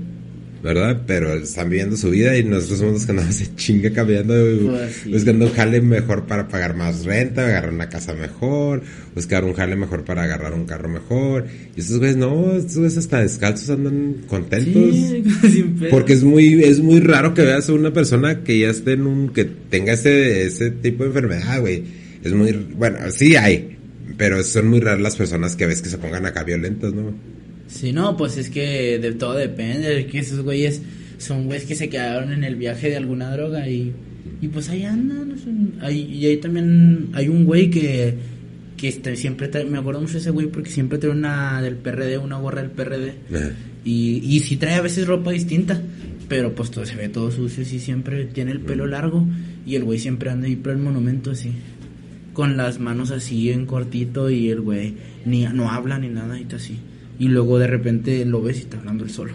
[0.66, 1.04] ¿verdad?
[1.06, 5.06] Pero están viviendo su vida y nosotros somos los que andamos de chinga cambiando, pues
[5.06, 8.82] buscando un jale mejor para pagar más renta, agarrar una casa mejor,
[9.14, 11.46] buscar un jale mejor para agarrar un carro mejor.
[11.76, 14.96] Y estos güeyes no, estos güeyes hasta descalzos andan contentos.
[15.92, 19.06] porque es muy, es muy raro que veas a una persona que ya esté en
[19.06, 21.84] un, que tenga ese, ese tipo de enfermedad, güey.
[22.24, 23.78] Es muy, bueno, sí hay,
[24.18, 27.35] pero son muy raras las personas que ves que se pongan acá violentas, ¿no?
[27.68, 30.82] Sí, no, pues es que de todo depende, de que esos güeyes
[31.18, 33.94] son güeyes que se quedaron en el viaje de alguna droga y,
[34.42, 35.36] y pues ahí andan.
[35.90, 38.16] y ahí también hay un güey que,
[38.78, 41.76] que este, siempre trae, me acuerdo mucho de ese güey porque siempre trae una del
[41.76, 43.14] PRD, una gorra del PRD.
[43.84, 45.82] Y, y sí trae a veces ropa distinta,
[46.28, 49.26] pero pues todo se ve todo sucio, y siempre tiene el pelo largo
[49.66, 51.52] y el güey siempre anda ahí por el monumento así.
[52.34, 54.94] Con las manos así en cortito y el güey
[55.26, 56.78] ni no habla ni nada y está así
[57.20, 59.34] y luego de repente lo ves y está hablando él solo.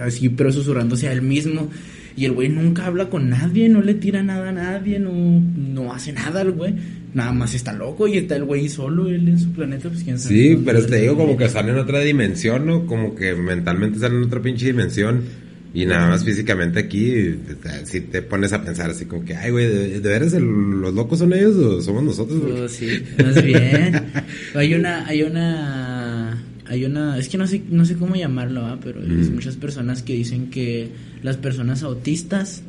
[0.00, 1.70] así, pero susurrándose a él mismo.
[2.16, 5.92] Y el güey nunca habla con nadie, no le tira nada a nadie, no, no
[5.92, 6.74] hace nada el güey.
[7.14, 10.18] Nada más está loco y está el güey solo, él en su planeta, pues quién
[10.18, 10.34] sabe.
[10.34, 12.86] Sí, pero te digo como que están en otra dimensión, ¿no?
[12.86, 15.22] Como que mentalmente están en otra pinche dimensión.
[15.72, 17.36] Y nada más físicamente aquí,
[17.84, 21.32] si te pones a pensar así como que, ay, güey, ¿de, veras los locos son
[21.32, 22.42] ellos o somos nosotros?
[22.42, 24.02] Pues sí, más bien.
[24.56, 25.99] hay una, hay una
[26.70, 30.14] hay una, es que no sé, no sé cómo llamarlo, pero hay muchas personas que
[30.14, 30.88] dicen que
[31.20, 32.62] las personas autistas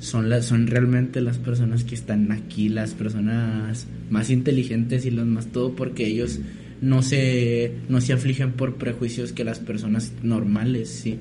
[0.00, 5.24] son las, son realmente las personas que están aquí, las personas más inteligentes y las
[5.24, 6.40] más todo, porque ellos
[6.82, 11.18] no se, no se afligen por prejuicios que las personas normales, sí.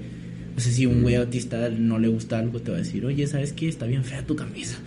[0.57, 3.25] O sea, si un güey autista no le gusta algo, te va a decir, oye,
[3.25, 3.69] ¿sabes qué?
[3.69, 4.77] Está bien fea tu camisa.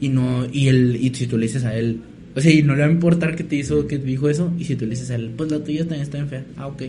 [0.00, 2.00] Y no, y él, y si tú le dices a él,
[2.36, 4.52] o sea, y no le va a importar que te hizo, que te dijo eso.
[4.58, 6.44] Y si tú le dices a él, pues la tuya también está bien fea.
[6.58, 6.82] Ah, ok.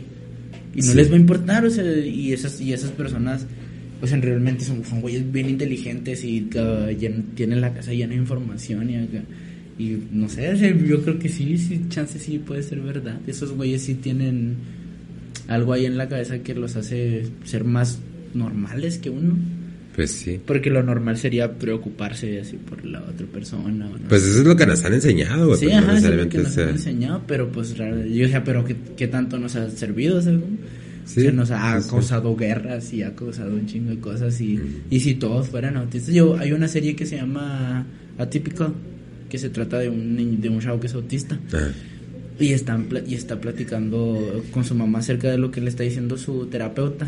[0.76, 3.48] Y no les va a importar, o sea, y esas, y esas personas,
[4.02, 8.90] pues en realmente son, son güeyes bien inteligentes y tienen la casa llena de información
[8.90, 10.54] y Y no sé,
[10.86, 13.20] yo creo que sí, sí, chance sí puede ser verdad.
[13.26, 14.56] Esos güeyes sí tienen
[15.48, 18.00] algo ahí en la cabeza que los hace ser más
[18.34, 19.38] normales que uno.
[19.98, 20.40] Pues sí.
[20.46, 23.90] Porque lo normal sería preocuparse así por la otra persona.
[24.08, 25.60] Pues eso es lo que nos han enseñado, güey.
[25.60, 28.64] Sí, ajá, no es lo que nos sea- han enseñado, pero pues yo decía, pero
[28.64, 30.20] ¿qué, qué tanto nos ha servido?
[30.20, 30.40] O sea,
[31.06, 31.90] Sí, Se nos ha sí, sí.
[31.90, 36.14] causado guerras y ha causado un chingo de cosas y, y si todos fueran autistas.
[36.14, 37.86] Yo, hay una serie que se llama
[38.18, 38.74] Atypical,
[39.30, 41.40] que se trata de un, niño- de un chavo que es autista.
[41.48, 41.72] Ajá.
[42.40, 46.18] Y, están, y está platicando con su mamá acerca de lo que le está diciendo
[46.18, 47.08] su terapeuta.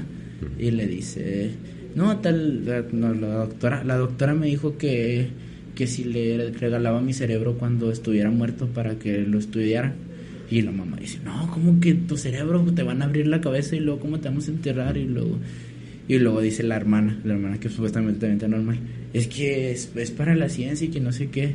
[0.58, 1.52] Y le dice,
[1.96, 5.28] no, tal, la, no, la doctora, la doctora me dijo que,
[5.76, 9.94] que si le regalaba mi cerebro cuando estuviera muerto para que lo estudiaran.
[10.52, 13.76] Y la mamá dice, no, ¿cómo que tu cerebro te van a abrir la cabeza
[13.76, 14.98] y luego cómo te vamos a enterrar?
[14.98, 15.38] Y luego,
[16.08, 18.80] y luego dice la hermana, la hermana que supuestamente también está normal,
[19.14, 21.54] es que es, es para la ciencia y que no sé qué.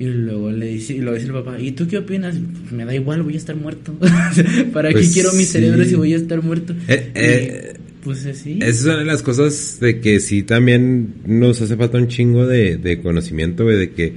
[0.00, 2.34] Y luego le dice, y luego dice el papá, ¿y tú qué opinas?
[2.62, 3.92] Pues me da igual, voy a estar muerto.
[4.72, 5.50] ¿Para Pues qué quiero mi sí.
[5.52, 6.74] cerebro si voy a estar muerto?
[6.88, 7.74] Eh, eh,
[8.04, 8.58] pues así.
[8.60, 12.46] Esa es una de las cosas de que sí también nos hace falta un chingo
[12.46, 14.12] de, de conocimiento, güey, de que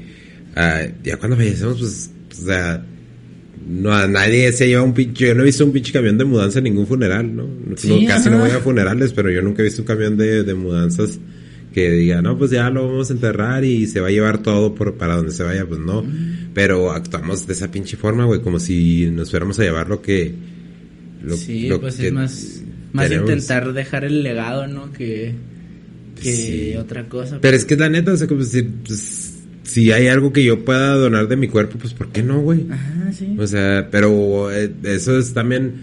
[0.55, 2.85] ah, ya cuando fallecemos, pues, o sea,
[3.67, 6.25] no, a nadie se lleva un pinche, yo no he visto un pinche camión de
[6.25, 7.47] mudanza en ningún funeral, ¿no?
[7.47, 10.43] No, Sí, casi no voy a funerales, pero yo nunca he visto un camión de,
[10.43, 11.19] de mudanzas
[11.73, 14.73] que diga, no, pues ya lo vamos a enterrar y se va a llevar todo
[14.73, 16.03] por, para donde se vaya, pues no.
[16.53, 20.33] Pero actuamos de esa pinche forma, güey, como si nos fuéramos a llevar lo que...
[21.23, 24.91] Lo, sí, lo pues que es más, más intentar dejar el legado, ¿no?
[24.91, 25.33] Que,
[26.21, 26.75] que Sí.
[26.77, 27.39] otra cosa.
[27.41, 30.63] Pero es que la neta, o sea, como decir, pues, si hay algo que yo
[30.65, 32.65] pueda donar de mi cuerpo, pues ¿por qué no, güey?
[32.71, 33.35] Ajá, sí.
[33.37, 35.73] O sea, pero eh, eso es también,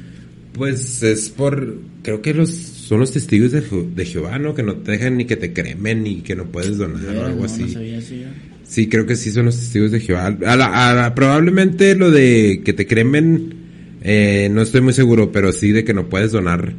[0.52, 4.54] pues es por, creo que los son los testigos de, Je- de Jehová, ¿no?
[4.54, 7.38] Que no te dejan ni que te cremen ni que no puedes donar o algo
[7.40, 7.62] no, así.
[7.62, 8.26] no sabía eso yo.
[8.66, 10.26] Sí, creo que sí son los testigos de Jehová.
[10.46, 13.54] A la- a la- probablemente lo de que te cremen,
[14.02, 16.72] eh, no estoy muy seguro, pero sí de que no puedes donar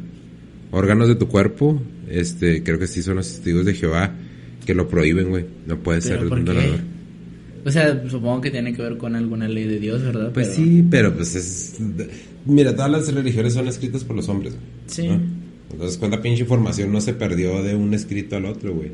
[0.70, 1.80] órganos de tu cuerpo.
[2.08, 4.14] Este, creo que sí son los testigos de Jehová
[4.64, 5.44] que lo prohíben, güey.
[5.66, 6.80] No puedes ¿Pero ser un donador.
[7.64, 10.30] O sea, supongo que tiene que ver con alguna ley de Dios, ¿verdad?
[10.32, 11.74] Pues Pero- sí, pero pues es...
[12.44, 14.52] Mira, todas las religiones son escritas por los hombres.
[14.54, 15.08] güey, Sí.
[15.08, 15.20] ¿no?
[15.72, 18.92] Entonces, cuánta pinche información no se perdió de un escrito al otro, güey.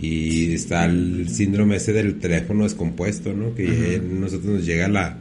[0.00, 3.54] Y está el síndrome ese del teléfono descompuesto, ¿no?
[3.56, 5.18] Que nosotros nos llega la,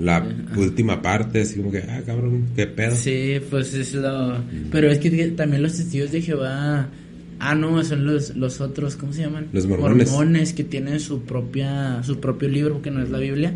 [0.00, 2.96] la última parte, así como que, ah, cabrón, qué pedo.
[2.96, 4.38] Sí, pues es lo...
[4.70, 6.88] Pero es que también los testigos de Jehová...
[7.42, 9.46] Ah, no, son los, los otros, ¿cómo se llaman?
[9.52, 10.10] Los mormones.
[10.10, 13.54] Mormones que tienen su propia su propio libro, que no es la Biblia.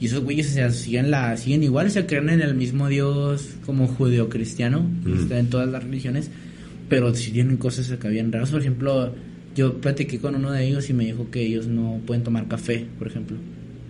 [0.00, 3.56] Y esos güeyes, o sea, siguen, la, siguen igual, se creen en el mismo Dios
[3.66, 5.14] como judeo-cristiano, Ujú.
[5.22, 6.30] está en todas las religiones,
[6.88, 8.50] pero sí tienen cosas acá bien raras.
[8.50, 9.12] Por ejemplo,
[9.56, 12.86] yo platiqué con uno de ellos y me dijo que ellos no pueden tomar café,
[12.96, 13.36] por ejemplo,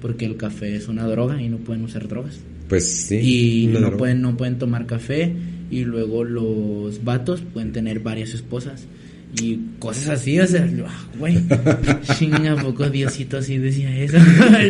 [0.00, 3.16] porque el café es una droga y no pueden usar drogas Pues sí.
[3.16, 3.96] y no droga.
[3.98, 5.32] pueden no pueden tomar café
[5.70, 8.86] y luego los vatos pueden tener varias esposas
[9.40, 11.38] y cosas así, o sea, ah, güey,
[12.18, 14.16] chinga, ¿a poco Diosito así decía eso.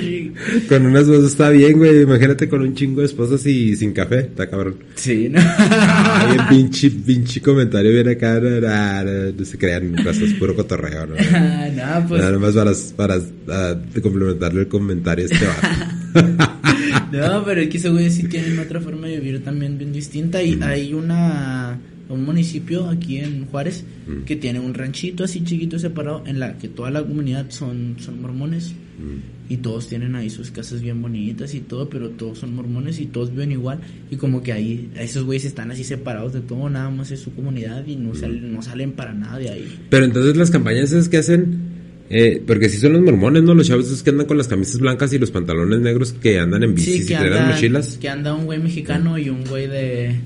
[0.69, 2.03] Con unas voces está bien, güey.
[2.03, 4.21] Imagínate con un chingo de esposas y sin café.
[4.21, 4.77] Está cabrón.
[4.95, 5.41] sí, ¿no?
[5.41, 8.41] Ay, el pinche, pinche comentario viene acá.
[8.41, 11.15] No, no, no, no se crean, pues, es puro cotorreo, ¿no?
[11.15, 15.47] no, pues, Nada más para, para ah, complementarle el comentario a este
[17.13, 20.43] no, pero es que esos güeyes sí tienen otra forma de vivir también bien distinta
[20.43, 24.25] y hay una un municipio aquí en Juárez Mm.
[24.25, 28.23] que tiene un ranchito así chiquito separado en la que toda la comunidad son son
[28.23, 29.53] mormones Mm.
[29.53, 33.07] y todos tienen ahí sus casas bien bonitas y todo, pero todos son mormones y
[33.07, 33.79] todos viven igual
[34.11, 37.33] y como que ahí esos güeyes están así separados de todo, nada más es su
[37.35, 39.79] comunidad y no salen no salen para nada de ahí.
[39.91, 41.59] Pero entonces las campañas esas que hacen,
[42.11, 43.55] eh, porque si son los mormones, ¿no?
[43.55, 46.63] Los chavos esos que andan con las camisas blancas y los pantalones negros que andan
[46.65, 47.99] en bici y que mochilas.
[47.99, 50.17] que anda un güey mexicano y un güey de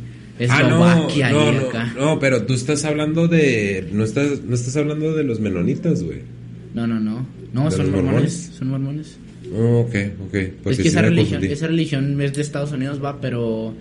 [0.48, 1.94] Ah, no, Eslovaquia no, no, acá.
[1.96, 6.20] no, pero tú estás hablando de, no estás, no estás hablando de los menonitas, güey.
[6.74, 7.26] No, no, no.
[7.52, 8.50] No, ¿De son mormones, mormones?
[8.58, 9.18] son mormones.
[9.54, 9.94] Oh, ok,
[10.28, 10.36] ok.
[10.62, 11.52] Pues es que esa religión, confundí.
[11.52, 13.74] esa religión es de Estados Unidos, va, pero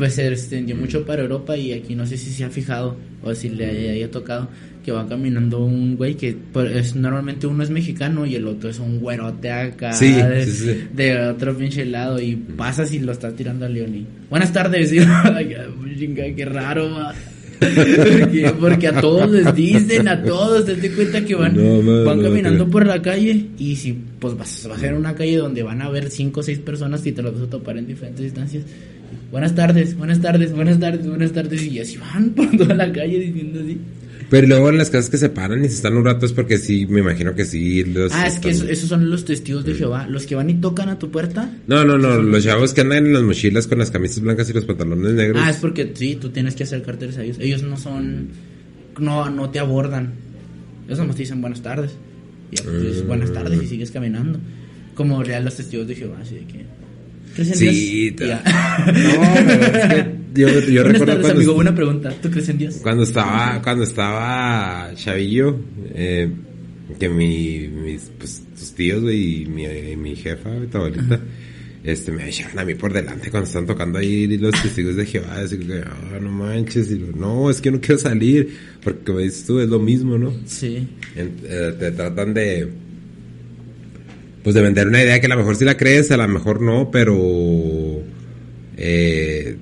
[0.00, 3.34] pues se extendió mucho para Europa y aquí no sé si se ha fijado o
[3.34, 4.48] si le haya, haya tocado
[4.82, 8.70] que va caminando un güey que pues, es normalmente uno es mexicano y el otro
[8.70, 10.88] es un güerote acá Sí, de, sí, sí.
[10.94, 14.06] de otro pinche lado y pasas y lo está tirando a Leoni.
[14.30, 14.90] Buenas tardes,
[15.98, 16.88] chinga, qué raro,
[17.60, 22.06] porque, porque a todos les dicen, a todos, te das cuenta que van, No, man,
[22.06, 25.62] van caminando por la calle y si pues vas, vas a ser una calle donde
[25.62, 28.24] van a haber cinco o seis personas y te los vas a topar en diferentes
[28.24, 28.64] distancias.
[29.30, 33.18] Buenas tardes, buenas tardes, buenas tardes, buenas tardes y así van por toda la calle
[33.20, 33.78] diciendo así.
[34.28, 36.56] Pero luego en las casas que se paran y se están un rato es porque
[36.58, 37.82] sí, me imagino que sí.
[37.82, 40.54] Los Ah, es que eso- esos son los testigos de Jehová, los que van y
[40.54, 41.50] tocan a tu puerta.
[41.66, 44.52] No, no, no, los chavos que andan en las mochilas con las camisas blancas y
[44.52, 45.42] los pantalones negros.
[45.44, 47.38] Ah, es porque sí, tú tienes que acercarte a ellos.
[47.40, 48.28] Ellos no son,
[49.00, 50.12] no, no te abordan.
[50.86, 51.92] Ellos nomás te dicen buenas tardes.
[52.52, 54.38] Y ya pues, dices buenas tardes y sigues caminando.
[54.94, 56.64] Como real los testigos de Jehová, así de que.
[57.34, 58.38] ¿Crees en Sí, Dios?
[58.86, 61.54] No, es que yo, yo recuerdo tardes, cuando, amigo.
[61.54, 62.14] Una pregunta.
[62.22, 62.76] ¿Tú crees en Dios?
[62.82, 65.58] cuando estaba, cuando estaba chavillo,
[65.94, 66.30] eh,
[66.98, 69.66] que mi, mis, pues, tus tíos, güey, y mi,
[69.96, 71.20] mi jefa, tu abuelita,
[71.82, 75.36] este, me echaron a mí por delante cuando están tocando ahí los testigos de Jehová,
[75.40, 79.18] así que, ah, no manches, y lo, no, es que no quiero salir, porque como
[79.20, 80.32] dices tú, es lo mismo, ¿no?
[80.46, 80.86] Sí.
[81.16, 82.68] En- eh, te tratan de
[84.42, 86.60] pues de vender una idea que a lo mejor sí la crees, a lo mejor
[86.62, 87.16] no, pero
[88.76, 89.56] eh,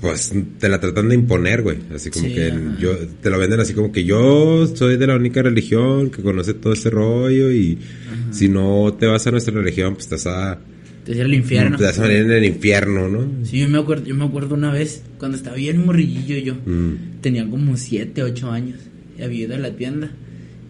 [0.00, 1.78] pues te la tratan de imponer, güey.
[1.94, 2.76] Así como Sí, que ajá.
[2.80, 6.54] yo te lo venden así como que yo soy de la única religión que conoce
[6.54, 7.78] todo ese rollo y
[8.32, 10.58] si no te vas a nuestra religión, pues te vas a
[11.04, 11.76] Te el infierno.
[11.76, 13.44] te vas a morir en el infierno, ¿no?
[13.44, 16.54] Sí, yo me acuerdo, yo me acuerdo una vez cuando estaba bien morrillillo yo.
[16.66, 17.20] Mm.
[17.20, 18.78] Tenía como 7, 8 años.
[19.18, 20.10] Y había ido a la tienda.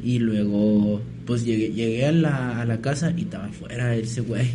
[0.05, 4.46] Y luego, pues llegué, llegué a, la, a la casa y estaba afuera ese güey.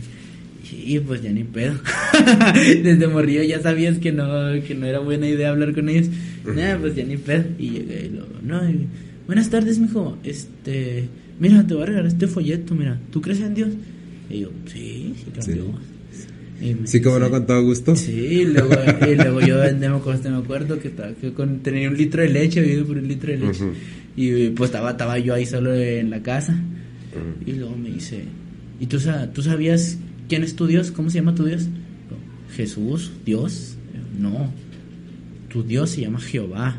[0.86, 1.76] Y pues ya ni pedo.
[2.84, 4.26] Desde morrillo ya sabías que no,
[4.68, 6.08] que no era buena idea hablar con ellos.
[6.46, 7.46] Nah, pues ya ni pedo.
[7.58, 8.86] Y llegué y luego, no, y,
[9.26, 10.18] buenas tardes, mijo.
[10.24, 11.06] Este,
[11.40, 13.00] mira, te voy a regalar este folleto, mira.
[13.12, 13.70] ¿Tú crees en Dios?
[14.30, 15.52] Y yo, sí, sí, creo Sí.
[15.52, 15.68] en Dios".
[16.60, 17.96] Y me Sí, como no, con todo gusto.
[17.96, 18.72] Sí, y luego,
[19.10, 22.30] y luego yo me acuerdo, me acuerdo que, estaba- que con, tenía un litro de
[22.30, 23.64] leche, había ido por un litro de leche.
[24.18, 26.60] Y pues estaba, estaba yo ahí solo en la casa.
[27.46, 28.26] Y luego me dice,
[28.80, 28.98] ¿y tú,
[29.34, 30.92] tú sabías quién es tu Dios?
[30.92, 31.70] ¿Cómo se llama tu Dios?
[32.54, 33.78] Jesús, Dios.
[34.20, 34.52] No,
[35.50, 36.78] tu Dios se llama Jehová.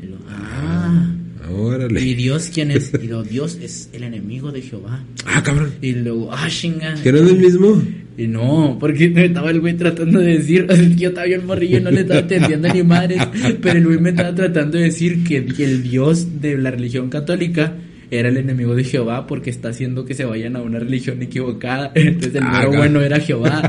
[0.00, 1.12] Y ah.
[1.48, 2.00] Órale.
[2.00, 2.92] ¿Y Dios quién es?
[3.02, 5.02] Y luego, Dios es el enemigo de Jehová.
[5.26, 5.72] Ah, cabrón.
[5.80, 6.94] Y luego, ah, chinga.
[7.02, 7.82] ¿Que no es el mismo?
[8.16, 11.46] Y no, porque me estaba el güey tratando de decir, o sea, yo estaba bien
[11.46, 13.22] morrillo y no le estaba entendiendo ni madres,
[13.62, 17.74] pero el güey me estaba tratando de decir que el Dios de la religión católica
[18.10, 21.92] era el enemigo de Jehová porque está haciendo que se vayan a una religión equivocada.
[21.94, 23.62] Entonces el Ah, bueno era Jehová.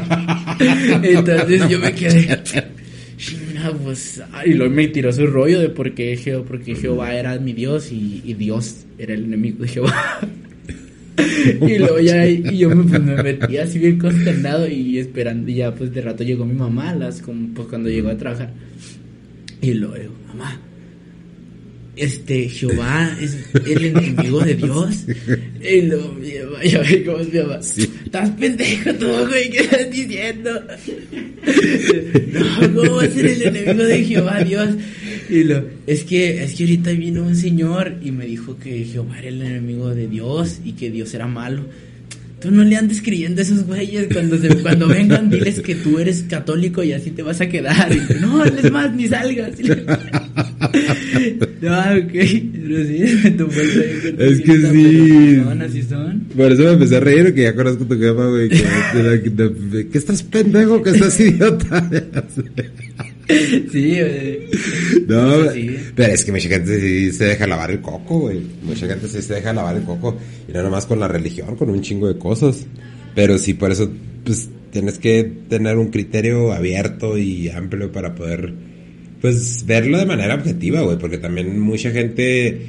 [1.04, 2.40] Entonces yo me quedé,
[3.62, 7.14] "Chinga, pues, ah", y luego me tiró su rollo de por qué, Jeho- porque Jehová
[7.16, 10.20] era mi Dios y, y Dios era el enemigo de Jehová.
[11.68, 15.56] Y luego ya y yo me, pues, me metí así bien consternado y esperando y
[15.56, 18.52] ya pues de rato llegó mi mamá, las como pues cuando llegó a trabajar.
[19.62, 20.60] Y luego mamá,
[21.96, 25.06] este Jehová es el enemigo de Dios.
[25.62, 27.60] Y luego mi mamá, ve cómo es mi mamá.
[27.60, 30.50] Estás pendejo tú, güey, ¿qué estás diciendo?
[32.32, 34.70] No, ¿cómo va a ser el enemigo de Jehová, Dios?
[35.30, 39.20] Y lo, es que, es que ahorita vino un señor y me dijo que Jehová
[39.20, 41.66] era el enemigo de Dios y que Dios era malo.
[42.42, 46.00] Tú no le andes creyendo a esos güeyes cuando se, cuando vengan, diles que tú
[46.00, 47.92] eres católico y así te vas a quedar.
[47.94, 49.52] Y no, hables más, ni salgas.
[51.62, 55.36] No, ok, pero sí, me tomó el Es que sí.
[55.44, 56.20] Son, así son.
[56.36, 58.50] Por eso me empecé a reír, que ya conozco tu jefa, güey.
[58.50, 61.90] Que, de- que estás pendejo, que estás idiota.
[63.72, 64.40] Sí, güey.
[65.08, 65.78] No, así.
[65.96, 68.42] pero es que mucha gente sí se deja lavar el coco, güey.
[68.64, 70.18] Mucha gente sí se deja lavar el coco.
[70.48, 72.66] Y no nomás con la religión, con un chingo de cosas.
[73.16, 73.92] Pero sí, por eso,
[74.24, 78.54] pues, tienes que tener un criterio abierto y amplio para poder,
[79.22, 80.98] pues, verlo de manera objetiva, güey.
[80.98, 82.62] Porque también mucha gente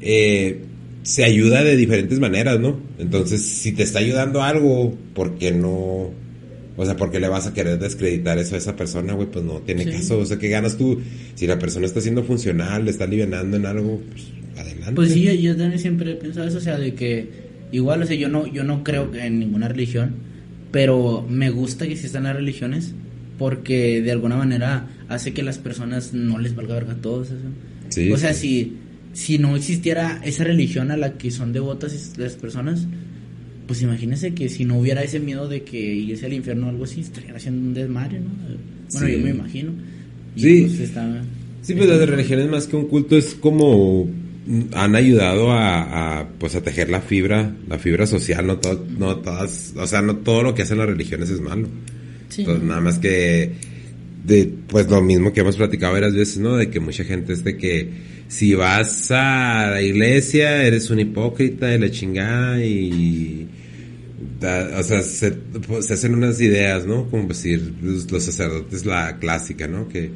[0.00, 0.60] eh,
[1.02, 2.80] se ayuda de diferentes maneras, ¿no?
[2.98, 6.23] Entonces, si te está ayudando algo, ¿por qué no...?
[6.76, 9.30] O sea, porque le vas a querer descreditar eso a esa persona, güey?
[9.30, 9.90] Pues no tiene Sí.
[9.90, 10.18] caso.
[10.18, 11.00] O sea, ¿qué ganas tú?
[11.36, 14.24] Si la persona está siendo funcional, le está aliviando en algo, pues
[14.58, 14.92] adelante.
[14.94, 17.28] Pues sí, yo también siempre he pensado eso, o sea, de que
[17.70, 20.14] igual, o sea, yo no, yo no creo en ninguna religión,
[20.72, 22.92] pero me gusta que existan las religiones
[23.38, 27.38] porque de alguna manera hace que las personas no les valga verga a todos eso.
[27.88, 28.76] Sí, o sea, sí.
[29.12, 32.86] si, si no existiera esa religión a la que son devotas las personas,
[33.66, 36.84] pues imagínense que si no hubiera ese miedo de que irse al infierno o algo
[36.84, 38.28] así, estarían haciendo un desmadre, ¿no?
[38.92, 39.12] Bueno, Sí.
[39.12, 39.72] yo me imagino.
[40.36, 40.60] Y Sí.
[40.68, 41.22] pues está-
[41.62, 44.08] Sí, pues las religiones más que un culto es como
[44.74, 49.16] han ayudado a, a, pues a tejer la fibra, la fibra social, no todo, no
[49.16, 51.66] todas, o sea, no todo lo que hacen las religiones es malo.
[52.28, 52.42] Sí.
[52.42, 53.52] Entonces, nada más que
[54.26, 56.56] de pues lo mismo que hemos platicado varias veces, ¿no?
[56.56, 57.88] De que mucha gente es de que
[58.36, 63.46] si vas a la iglesia eres un hipócrita de la chingada y
[64.40, 67.08] da- o sea, se, pues, se hacen unas ideas, ¿no?
[67.10, 69.88] Como decir los, los sacerdotes la clásica, ¿no?
[69.88, 70.10] Que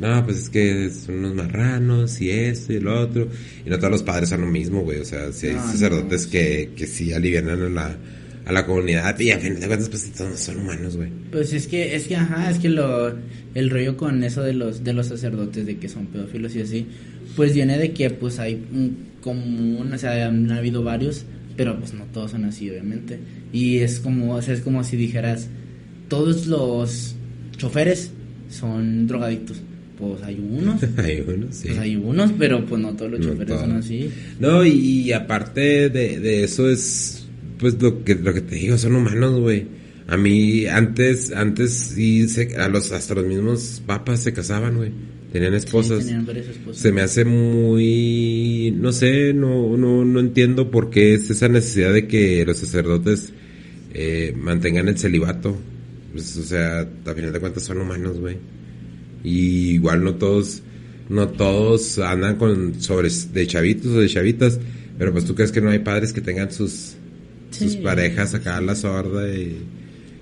[0.00, 3.28] no, pues es que son unos marranos y esto y lo otro.
[3.64, 4.98] Y no todos los padres son lo mismo, güey.
[5.00, 7.96] O sea, si hay No, sacerdotes no, que, que sí alivianan a la,
[8.46, 11.08] a la comunidad y a fin de cuentas pues todos son humanos, güey.
[11.30, 13.14] Pues es que, es que, ajá, es que lo,
[13.54, 16.86] el rollo con eso de los, de los sacerdotes, de que son pedófilos y así,
[17.36, 21.24] pues viene de que pues hay un común, o sea, han habido varios,
[21.56, 23.18] pero pues no todos son así, obviamente.
[23.52, 25.48] Y es como, o sea, es como si dijeras,
[26.08, 27.14] todos los
[27.56, 28.10] choferes
[28.50, 29.60] son drogadictos.
[29.98, 30.82] Pues hay unos.
[30.98, 31.68] hay unos, sí.
[31.68, 34.10] Pues hay unos, pero pues no todos los choferes son así.
[34.40, 37.23] No, y, aparte de, de, eso es,
[37.58, 39.66] pues lo que, lo que te digo, son humanos, güey.
[40.06, 44.92] A mí, antes, antes sí, se, a los, hasta los mismos papas se casaban, güey.
[45.32, 46.04] Tenían esposas.
[46.04, 46.80] tenían varias esposas.
[46.80, 51.92] Se me hace muy, no sé, no, no, no entiendo por qué es esa necesidad
[51.92, 53.32] de que los sacerdotes
[53.94, 55.56] eh, mantengan el celibato.
[56.12, 58.36] Pues, o sea, a final de cuentas son humanos, güey.
[59.24, 60.62] Y igual no todos,
[61.08, 64.60] no todos andan con sobres de chavitos o de chavitas,
[64.98, 66.96] pero pues tú crees que no hay padres que tengan sus,
[67.54, 69.58] sus parejas acá la sorda y...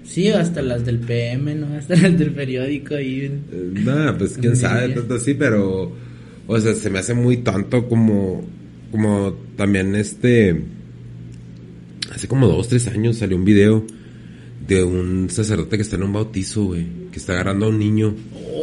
[0.05, 1.74] Sí, hasta las del PM, ¿no?
[1.78, 3.24] Hasta las del periódico y...
[3.24, 3.41] Eh,
[3.72, 5.93] nada, pues quién sabe, tanto así, pero...
[6.47, 8.45] O sea, se me hace muy tonto como...
[8.91, 10.61] Como también este...
[12.12, 13.87] Hace como dos, tres años salió un video
[14.66, 16.87] de un sacerdote que está en un bautizo, güey.
[17.11, 18.14] Que está agarrando a un niño.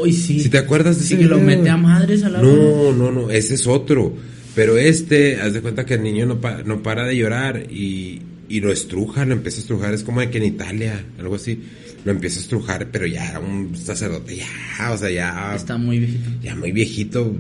[0.02, 0.40] Uy, sí.
[0.40, 3.12] Si te acuerdas de ese Sí, que lo mete a madres a la No, no,
[3.12, 4.16] no, ese es otro.
[4.56, 8.60] Pero este, haz de cuenta que el niño no, no para de llorar y, y
[8.60, 9.94] lo estruja, lo empieza a estrujar.
[9.94, 11.62] Es como de que en Italia, algo así.
[12.06, 15.56] Lo empieza a estrujar, pero ya un sacerdote, ya, o sea, ya.
[15.56, 16.30] Está muy viejito.
[16.42, 17.36] Ya muy viejito.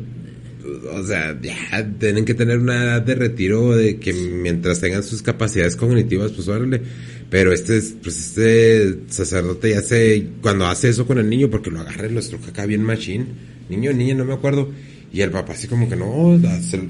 [0.93, 5.22] O sea, ya tienen que tener una edad de retiro de que mientras tengan sus
[5.22, 6.82] capacidades cognitivas, pues órale
[7.30, 11.80] pero este, pues este sacerdote ya se, cuando hace eso con el niño, porque lo
[11.80, 13.26] agarra y lo estruja acá bien machine,
[13.70, 14.72] niño, niña, no me acuerdo,
[15.14, 16.39] y el papá así como que no,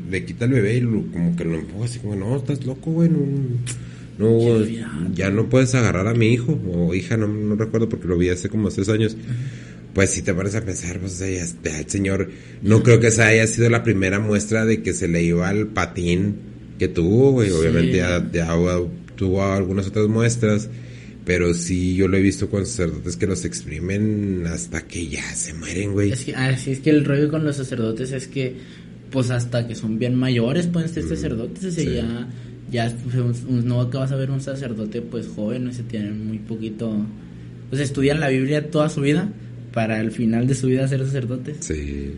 [0.10, 3.10] le quita el bebé y como que lo empuja así como, no, estás loco, güey,
[3.10, 3.20] no,
[4.20, 4.66] no
[5.14, 8.30] ya no puedes agarrar a mi hijo o hija, no, no recuerdo porque lo vi
[8.30, 9.16] hace como seis años.
[9.94, 12.30] Pues si te pones a pensar, pues ya, el señor,
[12.62, 15.68] no creo que esa haya sido la primera muestra de que se le iba al
[15.68, 16.36] patín
[16.78, 17.50] que tuvo, güey.
[17.52, 18.56] Obviamente ya, ya
[19.16, 20.70] tuvo algunas otras muestras,
[21.26, 25.54] pero sí yo lo he visto con sacerdotes que los exprimen hasta que ya se
[25.54, 26.12] mueren, güey.
[26.12, 28.56] Es que, así ah, es que el rollo con los sacerdotes es que,
[29.10, 32.30] pues hasta que son bien mayores pueden ser sacerdotes, o sea, ya,
[32.72, 37.06] ya pues, no acabas a ver un sacerdote pues joven, o sea, tienen muy poquito,
[37.70, 39.32] pues estudian la Biblia toda su vida
[39.74, 41.58] para al final de su vida ser sacerdotes.
[41.62, 42.14] Sí.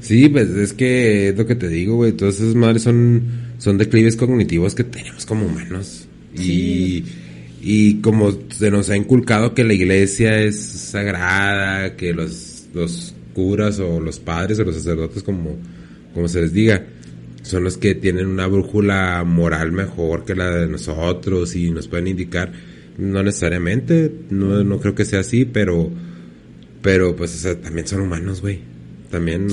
[0.00, 2.12] Sí, pues es que es lo que te digo, güey.
[2.12, 3.22] Todas esas madres son,
[3.58, 6.06] son declives cognitivos que tenemos como humanos.
[6.36, 7.04] Y,
[7.60, 13.80] y como se nos ha inculcado que la iglesia es sagrada, que los, los curas
[13.80, 15.56] o los padres o los sacerdotes, como,
[16.12, 16.84] como se les diga,
[17.44, 22.08] son los que tienen una brújula moral mejor que la de nosotros y nos pueden
[22.08, 22.50] indicar,
[22.96, 25.90] no necesariamente, no, no creo que sea así, pero,
[26.80, 28.60] pero pues también son humanos, güey.
[29.10, 29.48] También,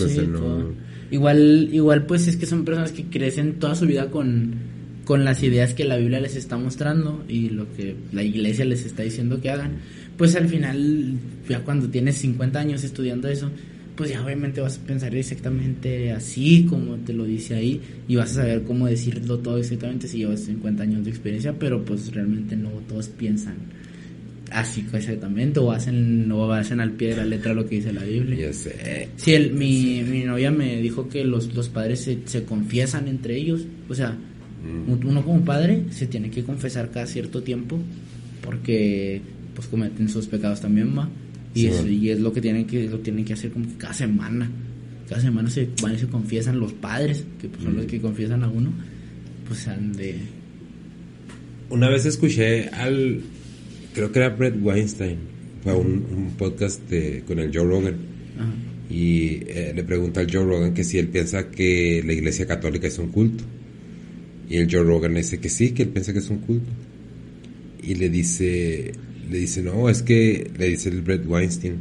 [1.12, 4.56] Igual, igual pues es que son personas que crecen toda su vida con
[5.04, 8.86] con las ideas que la Biblia les está mostrando y lo que la iglesia les
[8.86, 9.80] está diciendo que hagan,
[10.18, 11.18] pues al final,
[11.50, 13.52] ya cuando tienes 50 años estudiando eso,
[13.96, 18.32] pues ya obviamente vas a pensar exactamente así como te lo dice ahí y vas
[18.32, 22.56] a saber cómo decirlo todo exactamente si llevas 50 años de experiencia, pero pues realmente
[22.56, 23.56] no todos piensan
[24.52, 28.04] así exactamente o hacen o hacen al pie de la letra lo que dice la
[28.04, 28.48] Biblia.
[28.48, 29.10] Ya sé.
[29.16, 33.38] Sí, el, mi, mi novia me dijo que los, los padres se, se confiesan entre
[33.38, 34.18] ellos, o sea,
[34.88, 37.80] uno como padre se tiene que confesar cada cierto tiempo
[38.44, 39.22] porque
[39.56, 41.10] pues cometen sus pecados también, va.
[41.54, 44.50] Y, es, y es lo que tienen que lo tienen que hacer como cada semana.
[45.10, 48.44] Cada semana se van y se confiesan los padres, que pues, son los que confiesan
[48.44, 48.72] a uno,
[49.48, 50.16] pues han de
[51.70, 53.22] Una vez escuché al
[53.94, 55.18] creo que era Brett Weinstein,
[55.64, 56.82] fue un, podcast
[57.28, 57.96] con el Joe Rogan.
[58.90, 62.88] Y eh, le pregunta al Joe Rogan que si él piensa que la iglesia católica
[62.88, 63.44] es un culto.
[64.50, 66.70] Y el Joe Rogan le dice que sí, que él piensa que es un culto.
[67.84, 68.92] Y le dice,
[69.32, 71.78] le dice, no, es que, le dice el Brett Weinstein,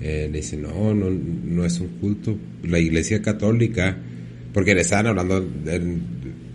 [0.00, 2.36] eh, le dice, no, no, no es un culto.
[2.64, 3.98] La iglesia católica,
[4.54, 5.98] porque le estaban hablando de,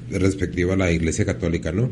[0.10, 1.92] respectivo a la iglesia católica, ¿no?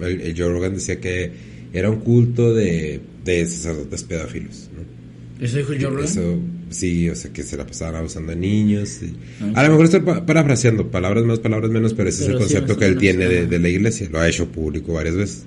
[0.00, 1.30] El, Joe Rogan decía que
[1.72, 5.44] era un culto de, de sacerdotes pedófilos, ¿no?
[5.44, 6.64] ¿Eso dijo Joe Rogan?
[6.70, 9.00] Sí, o sea, que se la pasaban abusando de niños.
[9.40, 12.76] Ah, a lo mejor estoy parafraseando, palabras más, palabras menos, pero ese es el concepto
[12.76, 14.08] que él tiene de, la iglesia.
[14.10, 15.44] Lo ha hecho público varias veces.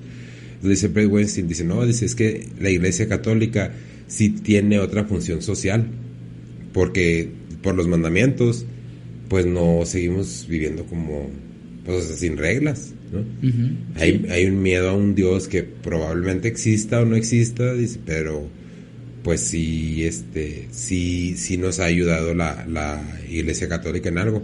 [0.61, 3.71] Dice Brett Weinstein, dice, no, dice, es que la iglesia católica
[4.07, 5.87] sí tiene otra función social.
[6.73, 7.29] Porque
[7.61, 8.65] por los mandamientos,
[9.29, 11.29] pues no seguimos viviendo como,
[11.85, 12.93] pues, sin reglas.
[13.11, 13.23] ¿no?
[13.95, 18.49] hay, hay un miedo a un Dios que probablemente exista o no exista, dice, pero
[19.27, 24.41] pues sí, este, sí, sí nos ha ayudado la, la Iglesia Católica en algo.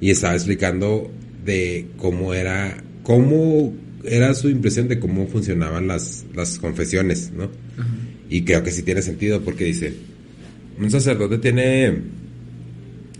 [0.00, 1.08] Y estaba explicando
[1.44, 3.72] de cómo era, cómo
[4.04, 7.50] era su impresión de cómo funcionaban las, las confesiones, ¿no?
[8.28, 9.94] Y creo que sí tiene sentido porque dice,
[10.78, 11.92] un sacerdote tiene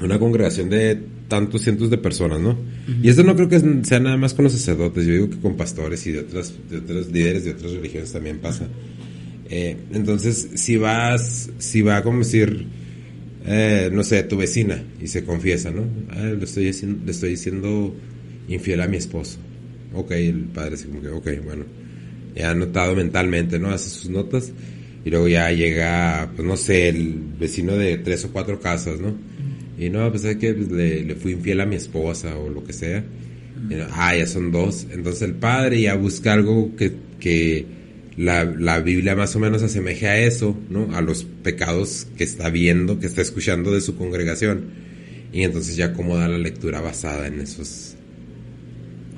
[0.01, 2.57] una congregación de tantos cientos de personas, ¿no?
[3.03, 5.57] Y esto no creo que sea nada más con los sacerdotes, yo digo que con
[5.57, 8.69] pastores y de otras, de otros líderes de otras religiones también pasa.
[9.49, 12.67] Eh, entonces, si vas, si va como decir,
[13.47, 15.83] eh, no sé, tu vecina y se confiesa, ¿no?
[16.11, 17.95] Ah, le, estoy le estoy diciendo
[18.49, 19.39] infiel a mi esposo.
[19.95, 21.65] Ok, el padre dice como que, ok, bueno,
[22.35, 23.71] ya anotado mentalmente, ¿no?
[23.71, 24.53] Hace sus notas
[25.05, 29.15] y luego ya llega, pues no sé, el vecino de tres o cuatro casas, ¿no?
[29.79, 32.73] Y no, pues es que pues, le, fui infiel a mi esposa o lo que
[32.73, 33.05] sea.
[33.93, 34.87] ah, ya son dos.
[34.91, 37.67] Entonces el padre ya busca algo que, que
[38.17, 40.95] la, la, Biblia más o menos asemeja a eso, ¿no?
[40.97, 44.71] A los pecados que está viendo, que está escuchando de su congregación.
[45.33, 47.94] Y entonces ya acomoda la lectura basada en esos,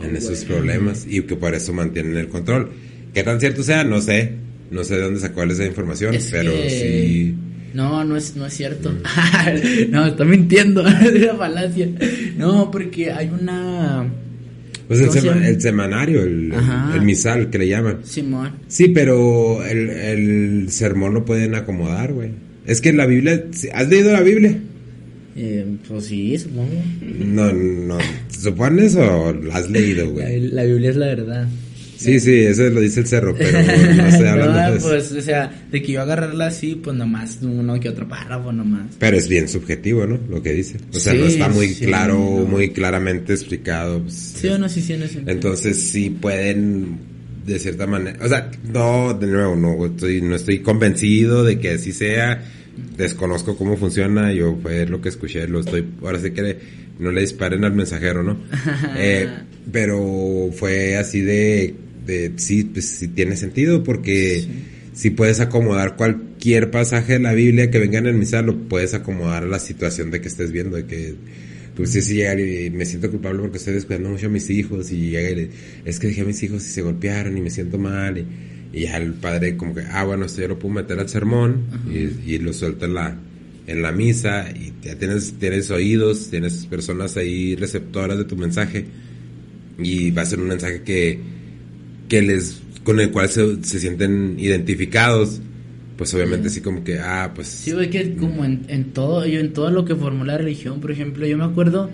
[0.08, 2.70] en esos problemas y que por eso mantienen el control.
[3.12, 3.84] ¿Qué tan cierto sea?
[3.84, 4.32] No sé.
[4.70, 7.34] No sé de dónde sacó esa información, pero sí.
[7.72, 8.90] No, no es, no es cierto.
[8.90, 9.90] Mm.
[9.90, 10.86] no, está mintiendo.
[10.88, 11.88] es una falacia.
[12.36, 14.06] No, porque hay una
[14.88, 17.98] pues el, semanario, el, misal que le llaman.
[18.04, 18.52] Simón.
[18.68, 22.30] Sí, pero el, sermón lo pueden acomodar, güey.
[22.66, 23.44] Es que la Biblia,
[23.74, 24.56] ¿has leído la Biblia?
[25.36, 26.82] Eh, pues sí, supongo.
[27.02, 30.40] No, no, ¿supones o la has leído, güey?
[30.48, 31.48] la Biblia es la verdad.
[31.98, 34.88] Sí, sí, eso lo dice el cerro, pero no estoy hablando de eso.
[34.88, 38.92] Pues, o sea, de que yo agarrarla así, pues nomás uno que otro párrafo nomás.
[38.98, 40.18] Pero es bien subjetivo, ¿no?
[40.28, 40.78] Lo que dice.
[40.94, 44.02] O sea, no está muy claro, muy claramente explicado.
[44.02, 46.98] Pues, sí o no, sí, sí, en ese Entonces sí pueden,
[47.46, 51.72] de cierta manera, o sea, no, de nuevo, no estoy, no estoy convencido de que
[51.72, 52.42] así sea.
[52.96, 56.58] Desconozco cómo funciona, yo fue lo que escuché, lo estoy, ahora sí que
[56.98, 58.38] no le disparen al mensajero, ¿no?
[58.96, 59.28] eh,
[59.70, 61.74] pero fue así de
[62.36, 64.44] sí, pues sí tiene sentido porque
[64.92, 68.94] si puedes acomodar cualquier pasaje de la Biblia que venga en el misal, lo puedes
[68.94, 71.14] acomodar a la situación de que estés viendo, de que
[71.74, 74.90] pues sí, sí llegar y me siento culpable porque estoy descuidando mucho a mis hijos
[74.90, 75.50] y llega y
[75.84, 78.26] es que dejé a mis hijos y se golpearon y me siento mal y,
[78.72, 82.38] ya el padre como que, ah, bueno, esto yo lo puedo meter al sermón y,
[82.38, 83.16] lo suelto en la,
[83.66, 84.50] en la misa.
[84.50, 88.86] Y ya tienes, tienes oídos, tienes personas ahí receptoras de tu mensaje.
[89.78, 91.36] Y va a ser un mensaje que
[92.08, 95.40] que les con el cual se, se sienten identificados.
[95.96, 99.40] Pues obviamente sí como que ah pues sí ve que como en, en todo yo
[99.40, 101.88] en todo lo que formó la religión por ejemplo yo me acuerdo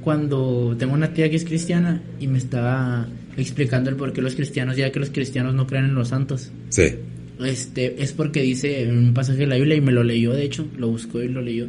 [0.00, 3.08] cuando tengo una tía que es cristiana y me estaba
[3.42, 6.50] explicando el por qué los cristianos ya que los cristianos no creen en los santos
[6.68, 6.88] sí
[7.44, 10.44] este es porque dice en un pasaje de la Biblia y me lo leyó de
[10.44, 11.66] hecho lo buscó y lo leyó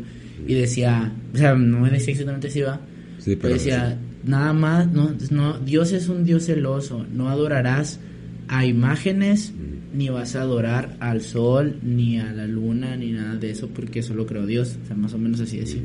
[0.48, 2.82] y decía o sea no me decía exactamente si va
[3.20, 8.00] sí, pero decía Nada más, no, no, Dios es un Dios celoso, no adorarás
[8.48, 9.98] a imágenes, mm.
[9.98, 14.00] ni vas a adorar al sol, ni a la luna, ni nada de eso, porque
[14.00, 15.84] eso lo creó Dios, o sea, más o menos así decir.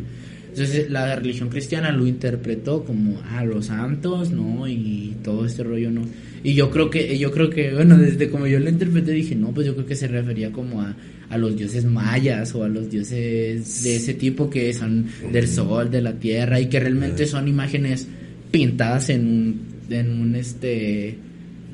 [0.54, 4.68] Entonces la religión cristiana lo interpretó como a ah, los santos, ¿no?
[4.68, 6.02] Y todo este rollo, ¿no?
[6.44, 9.50] Y yo creo que, yo creo que, bueno, desde como yo lo interpreté dije, no,
[9.50, 10.94] pues yo creo que se refería como a,
[11.28, 15.90] a los dioses mayas o a los dioses de ese tipo que son del sol,
[15.90, 18.06] de la tierra y que realmente son imágenes
[18.52, 19.58] pintadas en,
[19.90, 21.18] en un este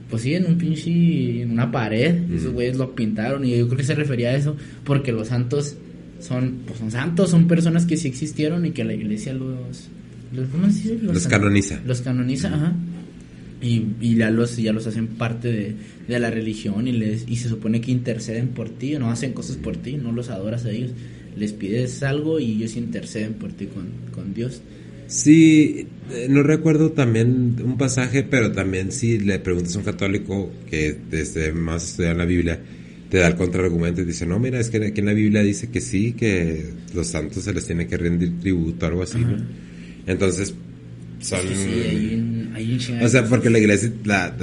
[0.09, 3.77] pues sí, en un pinche, en una pared, esos güeyes lo pintaron y yo creo
[3.77, 5.77] que se refería a eso porque los santos
[6.21, 9.89] son, pues son santos, son personas que sí existieron y que la iglesia los,
[10.33, 11.81] los ¿cómo se Los, los canoniza.
[11.87, 12.75] Los canoniza, ajá.
[13.63, 15.75] Y, y ya los, ya los hacen parte de,
[16.09, 19.57] de, la religión y les, y se supone que interceden por ti, no hacen cosas
[19.57, 20.93] por ti, no los adoras a ellos,
[21.37, 24.63] les pides algo y ellos interceden por ti con, con Dios.
[25.09, 30.51] Sí, eh, no recuerdo también un pasaje, pero también si le preguntas a un católico
[30.71, 32.61] que desde más estudia la Biblia,
[33.11, 35.69] te da el contraargumento y dice, no, mira, es que aquí en la Biblia dice
[35.69, 39.37] que sí, que los santos se les tiene que rendir tributo, algo así, ¿no?
[40.07, 40.55] Entonces,
[41.19, 41.41] son...
[43.03, 44.35] o sea, porque la iglesia, la,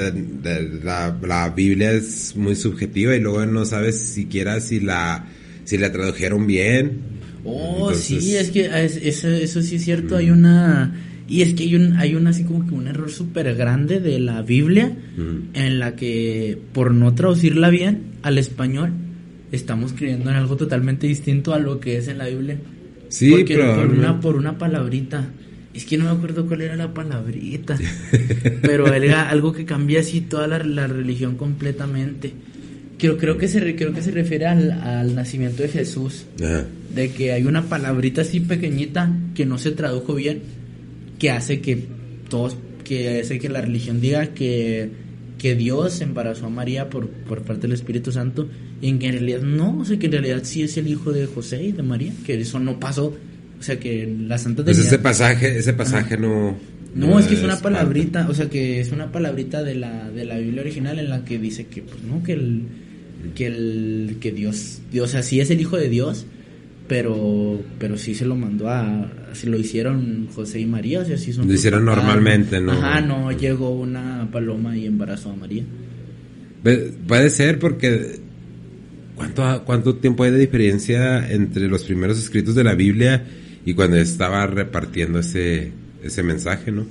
[0.83, 5.25] la, la, Biblia es muy subjetiva y luego no sabes siquiera si la,
[5.63, 6.99] si la tradujeron bien.
[7.45, 8.69] Oh, sí, es que
[9.01, 10.93] eso, eso sí es cierto, hay una...
[11.29, 14.17] Y es que hay un, hay un así como que un error súper grande de
[14.17, 14.95] la Biblia
[15.53, 18.91] en la que por no traducirla bien al español
[19.51, 22.57] estamos creyendo en algo totalmente distinto a lo que es en la Biblia.
[23.09, 25.29] Sí, Porque por una, por una palabrita.
[25.73, 27.77] Es que no me acuerdo cuál era la palabrita.
[28.61, 32.33] pero era algo que cambia así toda la, la religión completamente.
[32.97, 36.25] Creo, creo, que se, creo que se refiere al, al nacimiento de Jesús.
[36.93, 40.41] De que hay una palabrita así pequeñita que no se tradujo bien,
[41.19, 41.85] que hace que
[42.27, 44.89] todos, que hace que la religión diga que,
[45.37, 48.47] que Dios embarazó a María por, por parte del Espíritu Santo,
[48.81, 51.11] y en que en realidad no, o sea, que en realidad sí es el hijo
[51.11, 53.15] de José y de María, que eso no pasó.
[53.59, 56.55] O sea, que la Santa Pues ese pasaje, ese pasaje no...
[56.93, 60.25] No, es que es una palabrita, o sea, que es una palabrita de la, de
[60.25, 62.63] la Biblia original en la que dice que, pues, no, que el
[63.35, 66.25] que el que Dios, Dios, o sea, sí es el hijo de Dios,
[66.87, 71.17] pero pero sí se lo mandó a se lo hicieron José y María, o sea,
[71.17, 72.71] sí son Lo hicieron normalmente, ¿no?
[72.73, 75.63] Ajá, no llegó una paloma y embarazó a María.
[77.07, 78.19] Puede ser porque
[79.15, 83.23] ¿cuánto cuánto tiempo hay de diferencia entre los primeros escritos de la Biblia
[83.65, 85.71] y cuando estaba repartiendo ese
[86.03, 86.85] ese mensaje, ¿no?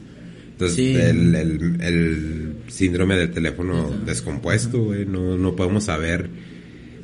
[0.52, 6.30] Entonces, el, el, el, síndrome del teléfono descompuesto, güey, no, no podemos saber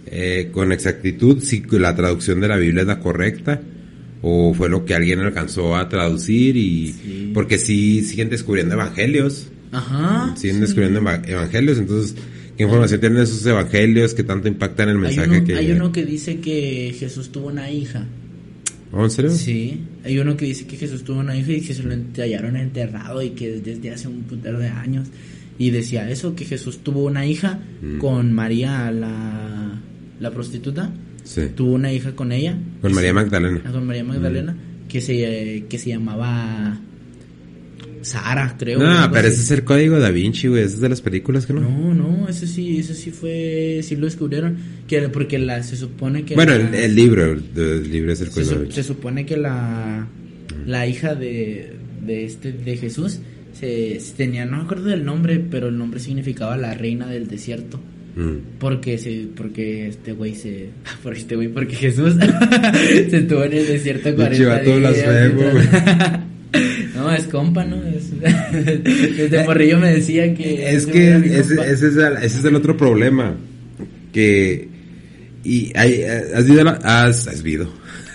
[0.07, 3.61] eh, con exactitud si la traducción de la Biblia es la correcta
[4.23, 9.49] o fue lo que alguien alcanzó a traducir y porque sí siguen descubriendo evangelios.
[9.73, 10.35] Ajá.
[10.37, 12.15] Siguen descubriendo evangelios, entonces
[12.57, 15.93] ¿qué información tienen esos evangelios que tanto impactan el mensaje hay uno, que Hay uno
[15.93, 18.07] que dice que Jesús tuvo una hija.
[18.93, 19.31] ¿Oh, ¿En serio?
[19.31, 22.57] Sí, hay uno que dice que Jesús tuvo una hija y que se lo hallaron
[22.57, 25.09] enterrado y que desde hace un putero de años.
[25.59, 27.99] Y decía eso, que Jesús tuvo una hija Mm.
[27.99, 29.81] con María, la,
[30.21, 30.93] la prostituta.
[31.25, 31.43] Sí.
[31.55, 32.57] Tuvo una hija con ella.
[32.81, 33.61] Con María se- Magdalena.
[33.65, 34.57] ah, Con María Magdalena,
[34.89, 36.79] que, se, que se llamaba
[38.03, 38.81] Sara, creo.
[38.81, 41.53] No, pero ese es el código da Vinci, güey, ese es de las películas que
[41.53, 41.61] no.
[41.61, 44.57] No, no, ese sí, ese sí fue, sí lo descubrieron,
[44.89, 46.35] que porque la, se supone que...
[46.35, 48.75] bueno, la- el, el libro, el, libro es el se, código da su- Vinci.
[48.75, 50.09] se supone que la,
[50.67, 53.21] la hija de, de este de Jesús
[53.53, 57.29] se, se tenía no me acuerdo del nombre pero el nombre significaba la reina del
[57.29, 57.79] desierto
[58.15, 58.59] Mm.
[58.59, 60.69] porque se porque este güey se
[61.03, 62.15] por este güey porque Jesús
[63.11, 64.97] se estuvo en el desierto 40 vato días
[65.35, 66.21] mientras-
[66.95, 68.11] no es compa no es
[69.17, 73.35] desde morrillo me decían que Es que ese, es el, ese es el otro problema.
[74.13, 74.69] Que.
[75.45, 77.73] Y hay, has visto la, has, has visto.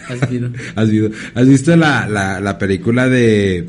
[0.07, 0.49] Has visto.
[0.75, 1.11] has visto.
[1.33, 3.65] Has visto la, la, la película de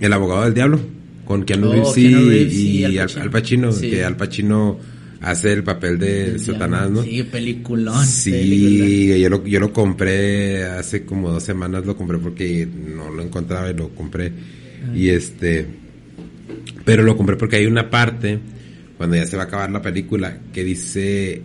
[0.00, 0.80] El abogado del diablo
[1.24, 3.22] con Keanu Oh, Reeves, Keanu y- Reeves y, y Al Al, Pacino.
[3.24, 3.90] Al Pacino, Sí.
[3.90, 4.78] que Al Pacino
[5.22, 6.90] hace el papel de Satanás.
[6.90, 7.02] ¿no?
[7.02, 12.66] sí peliculón Sí, yo lo, yo lo compré hace como dos semanas, lo compré porque
[12.66, 14.32] no lo encontraba y lo compré.
[14.94, 15.66] Y este,
[16.84, 18.38] pero lo compré porque hay una parte,
[18.96, 21.42] cuando ya se va a acabar la película, que dice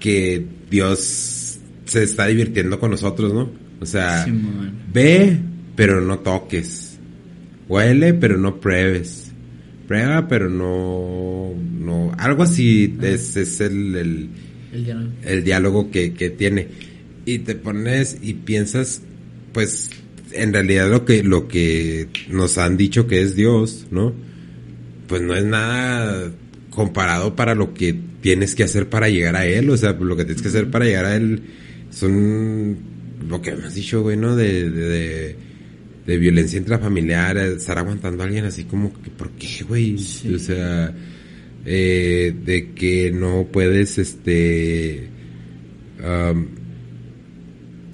[0.00, 3.50] que Dios se está divirtiendo con nosotros, ¿no?
[3.80, 4.26] O sea,
[4.92, 5.38] ve,
[5.76, 6.98] pero no toques.
[7.68, 9.29] Huele, pero no pruebes.
[9.90, 14.28] Prueba, pero no, no, algo así es, es el, el,
[15.24, 16.68] El diálogo que, que tiene.
[17.24, 19.02] Y te pones y piensas,
[19.52, 19.90] pues,
[20.30, 24.12] en realidad lo que, lo que nos han dicho que es Dios, ¿no?
[25.08, 26.30] Pues no es nada
[26.70, 29.70] comparado para lo que tienes que hacer para llegar a Él.
[29.70, 31.42] O sea, lo que tienes que hacer para llegar a Él
[31.90, 32.78] son
[33.28, 34.36] lo que me has dicho, güey, ¿no?
[34.36, 35.36] De, de, de,
[36.10, 39.96] de violencia intrafamiliar, estar aguantando a alguien así como que, ¿por qué, güey?
[39.98, 40.34] Sí.
[40.34, 40.92] O sea,
[41.64, 45.08] eh, de que no puedes, este,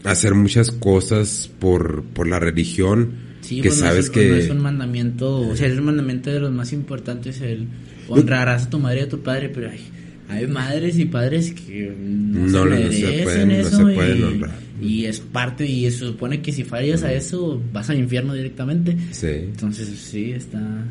[0.04, 4.28] hacer muchas cosas por, por la religión Sí, que pues no sabes es, que...
[4.28, 7.68] no es un mandamiento, o sea, es un mandamiento de los más importantes, el
[8.08, 9.80] honrarás a tu madre y a tu padre, pero hay,
[10.28, 14.24] hay madres y padres que no, No, se no, no se pueden- no se pueden
[14.24, 14.65] honrar.
[14.80, 18.96] Y es parte, y se supone que si fallas a eso, vas al infierno directamente.
[19.12, 19.26] Sí.
[19.28, 20.84] Entonces, sí, está,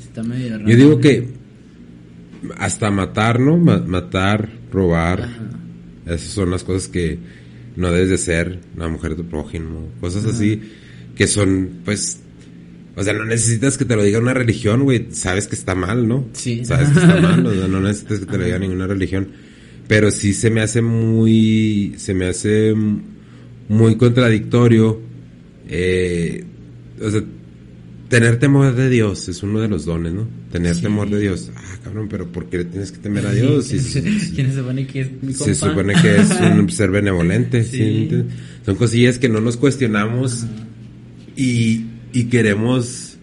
[0.00, 0.68] está medio raro.
[0.70, 1.28] Yo digo que
[2.56, 3.56] hasta matar, ¿no?
[3.56, 5.50] Ma- matar, robar, Ajá.
[6.06, 7.18] esas son las cosas que
[7.76, 10.60] no debes de ser la mujer de tu prójimo, cosas así
[11.16, 12.20] que son, pues,
[12.96, 16.06] o sea, no necesitas que te lo diga una religión, güey, sabes que está mal,
[16.08, 16.26] ¿no?
[16.32, 16.64] Sí.
[16.64, 19.28] Sabes que está mal, o sea, no necesitas que te lo diga ninguna religión,
[19.88, 22.74] pero sí se me hace muy, se me hace
[23.72, 25.00] muy contradictorio,
[25.68, 26.44] eh,
[27.00, 27.22] o sea,
[28.08, 30.28] tener temor de Dios es uno de los dones, ¿no?
[30.50, 30.82] Tener Sí.
[30.82, 31.50] temor de Dios.
[31.56, 33.66] Ah, cabrón, pero ¿por qué le tienes que temer a Dios?
[33.66, 33.78] Si-
[34.34, 35.44] ¿Quién se supone que es mi compa?
[35.46, 37.64] se supone que es un ser benevolente.
[37.64, 38.08] Sí.
[38.10, 38.24] ¿sí?
[38.66, 40.44] Son cosillas que no nos cuestionamos
[41.36, 43.16] y, y queremos...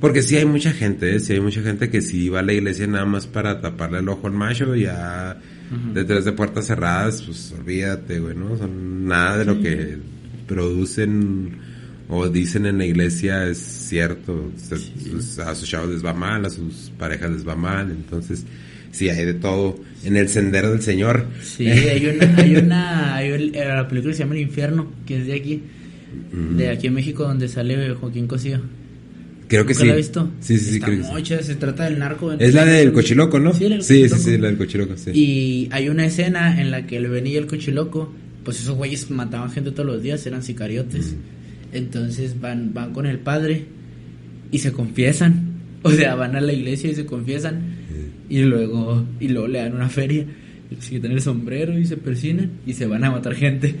[0.00, 1.20] Porque sí hay mucha gente, ¿eh?
[1.20, 4.08] sí hay mucha gente que sí va a la iglesia nada más para taparle el
[4.08, 4.86] ojo al macho y
[5.94, 8.56] detrás de puertas cerradas, pues olvídate, güey, ¿no?
[8.56, 9.98] Son nada de lo que
[10.46, 11.58] producen
[12.08, 14.50] o dicen en la iglesia es cierto.
[15.44, 18.44] A sus chavos les va mal, a sus parejas les va mal, entonces
[18.90, 21.26] sí, hay de todo en el sendero del Señor.
[21.42, 25.34] Sí, hay una, hay una, hay la película se llama El Infierno, que es de
[25.34, 25.62] aquí,
[26.56, 28.60] de aquí en México, donde sale Joaquín Cosío.
[29.50, 29.84] Creo que sí.
[29.84, 30.30] la has visto?
[30.38, 30.80] Sí, sí, sí.
[31.12, 32.30] Mucha, se trata del narco.
[32.34, 33.52] Es la del cochiloco, ¿no?
[33.52, 35.10] Sí, sí, sí, sí, la del cochiloco, sí.
[35.12, 38.12] Y hay una escena en la que el Benny y el cochiloco,
[38.44, 41.16] pues esos güeyes mataban gente todos los días, eran sicariotes.
[41.72, 43.64] Entonces van, van con el padre
[44.52, 45.48] y se confiesan.
[45.82, 47.62] O sea, van a la iglesia y se confiesan.
[48.28, 50.26] Y luego, y luego le dan una feria.
[50.70, 53.74] Y se quitan el sombrero y se persinan y se van a matar gente.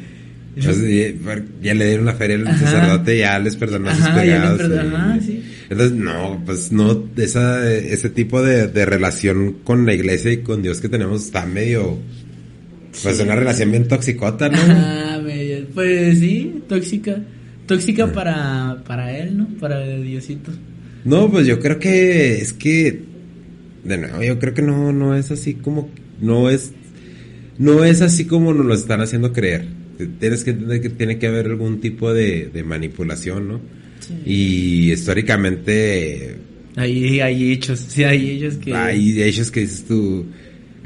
[0.56, 1.14] Entonces,
[1.62, 4.60] ya, le dieron la feria al sacerdote, ya les perdonó sus pecados.
[5.70, 10.62] Entonces, no, pues no, esa, ese tipo de, de, relación con la iglesia y con
[10.62, 11.98] Dios que tenemos está medio,
[13.02, 14.58] pues una relación bien toxicota, ¿no?
[14.60, 17.22] Ah, medio, pues sí, tóxica.
[17.66, 19.46] Tóxica para, para él, ¿no?
[19.60, 20.50] Para Diosito.
[21.04, 23.04] No, pues yo creo que es que,
[23.84, 25.88] de nuevo, yo creo que no, no es así como,
[26.20, 26.72] no es,
[27.58, 29.79] no es así como nos lo están haciendo creer.
[30.06, 33.60] Tienes que entender que tiene que haber algún tipo de, manipulación, ¿no?
[34.24, 36.36] Y históricamente...
[36.76, 38.74] Hay, hay hechos, sí, hay hechos que...
[38.74, 40.26] Hay hechos que dices tú...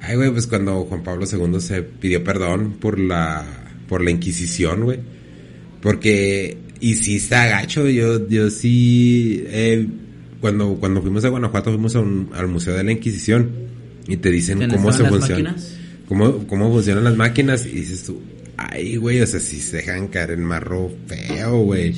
[0.01, 3.47] Ay, güey, pues cuando Juan Pablo II se pidió perdón por la,
[3.89, 4.99] por la Inquisición, güey.
[5.81, 9.87] Porque y sí está gacho, yo, yo sí, eh,
[10.41, 13.51] cuando, cuando fuimos a Guanajuato fuimos al Museo de la Inquisición
[14.07, 15.57] y te dicen cómo se funciona,
[16.07, 18.21] cómo, cómo funcionan las máquinas y dices tú,
[18.57, 21.95] ay güey, o sea, si se dejan caer en marro feo, güey.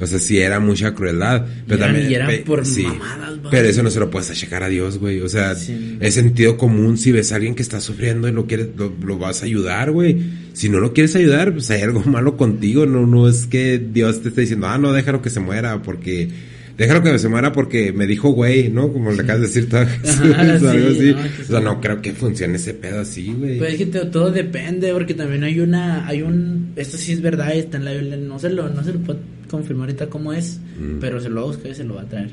[0.00, 1.46] O sea, sí era mucha crueldad.
[1.66, 2.12] Pero también.
[2.12, 5.20] era por mamadas, Pero eso no se lo puedes achacar a Dios, güey.
[5.20, 6.98] O sea, es sentido común.
[6.98, 10.20] Si ves a alguien que está sufriendo y lo quieres, lo, vas a ayudar, güey.
[10.52, 12.86] Si no lo quieres ayudar, pues hay algo malo contigo.
[12.86, 16.28] No, no es que Dios te esté diciendo, ah, no, déjalo que se muera porque
[16.76, 18.92] déjalo que se muera porque me dijo güey, ¿no?
[18.92, 19.80] Como le acabas de decir todo
[20.36, 21.14] algo así.
[21.42, 23.58] o sea, no creo que funcione ese pedo así, güey.
[23.58, 27.52] Pues es que todo depende, porque también hay una, hay un, esto sí es verdad,
[27.54, 29.18] está en la Biblia, no se lo, no se lo puedo
[29.48, 30.98] confirmar ahorita cómo es, mm.
[31.00, 32.30] pero se lo va a buscar y se lo va a traer.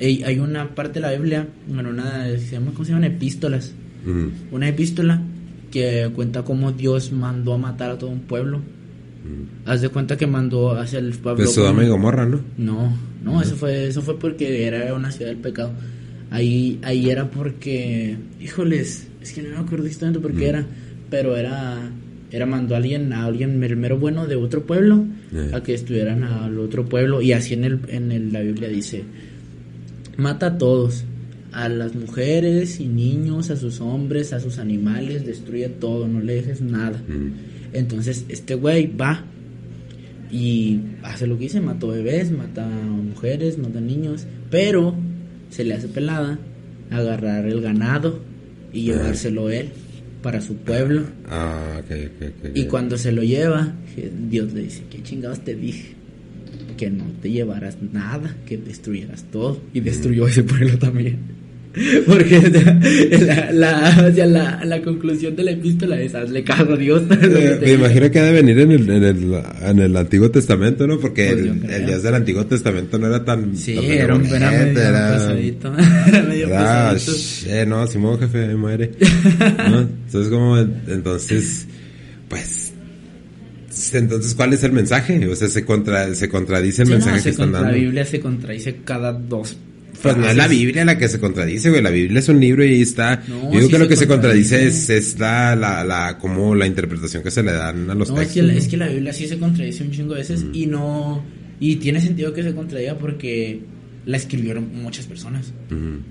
[0.00, 3.04] hay una parte de la Biblia, bueno, una, se llama, ¿cómo se llaman?
[3.04, 3.72] Epístolas.
[4.04, 4.54] Mm.
[4.54, 5.22] Una epístola
[5.70, 8.62] que cuenta cómo Dios mandó a matar a todo un pueblo.
[9.64, 11.42] Haz de cuenta que mandó hacia el pueblo.
[11.42, 12.40] De Sodoma y Gomorra, ¿no?
[12.56, 15.72] No, no, eso fue, eso fue porque era una ciudad del pecado.
[16.30, 20.48] Ahí, ahí era porque, híjoles, es que no me acuerdo exactamente por qué mm.
[20.48, 20.66] era,
[21.10, 21.90] pero era,
[22.30, 25.50] era mandó a alguien, a alguien mero bueno de otro pueblo, eh.
[25.52, 29.04] a que estuvieran al otro pueblo, y así en el, en el, la Biblia dice,
[30.16, 31.04] mata a todos,
[31.52, 36.34] a las mujeres y niños, a sus hombres, a sus animales, destruye todo, no le
[36.34, 37.02] dejes nada.
[37.08, 37.55] Mm.
[37.72, 39.24] Entonces este güey va
[40.30, 44.94] y hace lo que dice, mató bebés, mata mujeres, mata niños, pero
[45.50, 46.38] se le hace pelada
[46.90, 48.20] agarrar el ganado
[48.72, 49.70] y llevárselo él
[50.22, 51.04] para su pueblo.
[51.28, 51.80] Ah,
[52.54, 53.74] y cuando se lo lleva,
[54.28, 55.94] Dios le dice, ¿qué chingados te dije?
[56.76, 59.60] Que no te llevaras nada, que destruyeras todo.
[59.72, 61.35] Y destruyó ese pueblo también.
[62.06, 62.40] Porque
[63.20, 67.02] la, la, la, la, conclusión de la epístola es hazle caso a Dios.
[67.26, 70.86] Eh, me imagino que ha de venir en el, en el, en el Antiguo Testamento,
[70.86, 70.98] ¿no?
[70.98, 73.56] Porque pues el, el, Dios del Antiguo Testamento no era tan...
[73.56, 75.74] Sí, era, un, era medio pasadito.
[76.06, 77.50] era medio pasadito.
[77.50, 78.92] Eh, no, Simón, jefe, muere.
[79.70, 79.80] ¿no?
[79.80, 81.66] Entonces, como, entonces,
[82.28, 82.72] pues
[83.92, 85.26] entonces, ¿cuál es el mensaje?
[85.26, 87.68] O sea, se, contra, se contradice el mensaje que están dando.
[87.68, 89.56] La Biblia se contradice cada dos
[90.06, 91.82] pues no es la Biblia la que se contradice, güey.
[91.82, 93.22] La Biblia es un libro y ahí está.
[93.26, 97.22] Yo digo que lo que se contradice es, es la, la, la, como la interpretación
[97.22, 98.44] que se le dan a los no, textos.
[98.44, 100.54] Es que, es que la Biblia sí se contradice un chingo de veces mm.
[100.54, 101.24] y no.
[101.58, 103.60] Y tiene sentido que se contradiga porque
[104.04, 105.52] la escribieron muchas personas.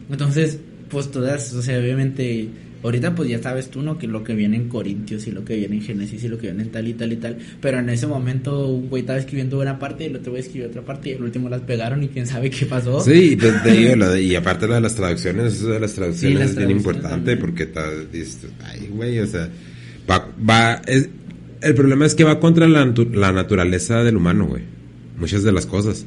[0.10, 2.50] Entonces, pues todas, o sea, obviamente
[2.86, 3.98] Ahorita pues ya sabes tú, ¿no?
[3.98, 6.48] Que lo que viene en Corintios y lo que viene en Génesis y lo que
[6.48, 7.38] viene en tal y tal y tal.
[7.60, 10.68] Pero en ese momento un güey estaba escribiendo una parte y el otro güey escribió
[10.68, 13.00] otra parte y el último las pegaron y quién sabe qué pasó.
[13.02, 16.70] Sí, te, digo, y aparte lo de las traducciones, eso de las traducciones es bien
[16.70, 17.68] importante porque
[18.12, 19.50] dices, ay güey, o sea,
[20.08, 21.10] va, va, es,
[21.62, 24.62] el problema es que va contra la, la naturaleza del humano, güey.
[25.18, 26.06] Muchas de las cosas.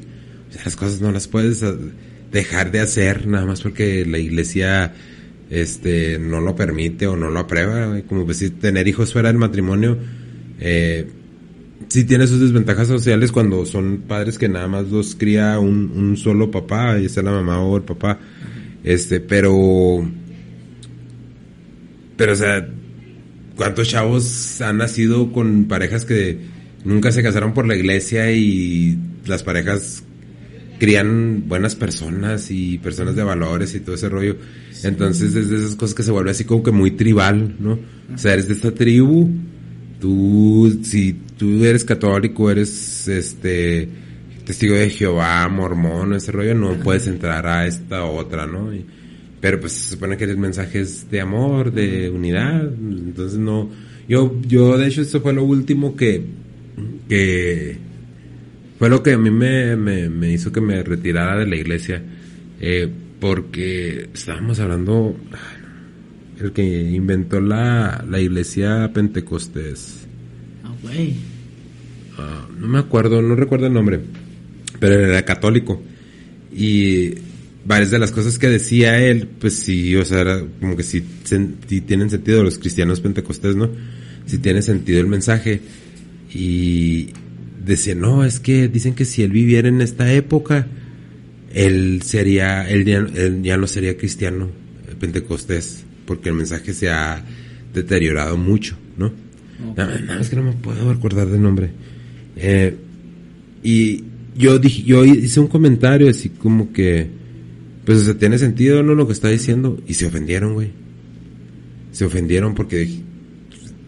[0.49, 1.75] O sea, las cosas no las puedes ah,
[2.31, 4.95] dejar de hacer nada más porque la iglesia
[5.51, 9.99] este no lo permite o no lo aprueba, como decir, tener hijos fuera del matrimonio,
[10.61, 11.09] eh,
[11.89, 16.17] sí tiene sus desventajas sociales cuando son padres que nada más los cría un, un
[16.17, 18.19] solo papá, y sea la mamá o el papá,
[18.85, 20.09] este, pero,
[22.17, 22.69] pero o sea,
[23.57, 26.39] ¿cuántos chavos han nacido con parejas que
[26.85, 30.05] nunca se casaron por la iglesia y las parejas
[30.79, 34.37] crían buenas personas y personas de valores y todo ese rollo.
[34.85, 37.79] Entonces es de esas cosas que se vuelve así como que muy tribal, ¿no?
[38.15, 39.29] O sea, eres de esta tribu,
[40.01, 43.89] tú, si tú eres católico, eres este
[44.45, 48.71] testigo de Jehová, mormón, ese rollo, no puedes entrar a esta otra, ¿no?
[49.41, 53.71] pero pues se supone que el mensaje es de amor, de unidad, entonces no,
[54.09, 56.25] yo, yo de hecho esto fue lo último que,
[57.09, 57.77] que
[58.79, 62.03] fue lo que a mí me, me, hizo que me retirara de la iglesia,
[62.61, 65.17] eh, porque estábamos hablando,
[66.41, 70.07] el que inventó la, la iglesia Pentecostés.
[70.63, 71.15] Ah, güey.
[72.19, 74.01] Ah, no me acuerdo, no recuerdo el nombre,
[74.79, 75.83] pero era católico.
[76.53, 77.15] Y
[77.65, 81.05] varias de las cosas que decía él, pues sí, o sea, era como que sí,
[81.85, 83.71] tienen sentido los cristianos pentecostés, ¿no?
[84.27, 85.61] Sí tiene sentido el mensaje.
[86.33, 87.09] Y
[87.65, 90.67] decía, no, es que dicen que si él viviera en esta época,
[91.53, 92.85] él sería, él
[93.43, 94.49] ya, no sería cristiano
[94.99, 97.25] pentecostés, porque el mensaje se ha
[97.73, 99.13] deteriorado mucho, ¿no?
[99.77, 101.71] Nada, más que no me puedo recordar del nombre.
[102.37, 102.75] Eh,
[103.63, 104.05] y
[104.37, 107.09] yo dije, yo hice un comentario así como que,
[107.85, 108.95] pues, o tiene sentido, ¿no?
[108.95, 109.81] Lo que está diciendo.
[109.87, 110.71] Y se ofendieron, güey.
[111.91, 112.89] Se ofendieron porque,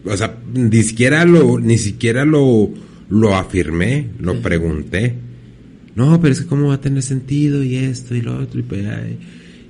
[0.04, 2.70] o sea, ni siquiera lo, ni siquiera lo,
[3.10, 5.14] lo afirmé, lo pregunté.
[5.94, 8.62] No, pero es que cómo va a tener sentido y esto y lo otro y
[8.62, 8.86] pues,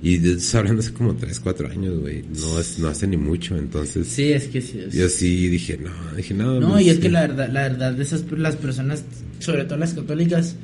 [0.03, 2.23] y estás hablando hace como 3, 4 años, güey.
[2.23, 4.07] No, es, no hace ni mucho, entonces.
[4.07, 4.79] Sí, es que sí.
[4.91, 6.59] Yo sí dije, no, dije, no.
[6.59, 9.05] No, y es que la verdad, la verdad, de esas, las personas,
[9.37, 10.55] sobre todo las católicas,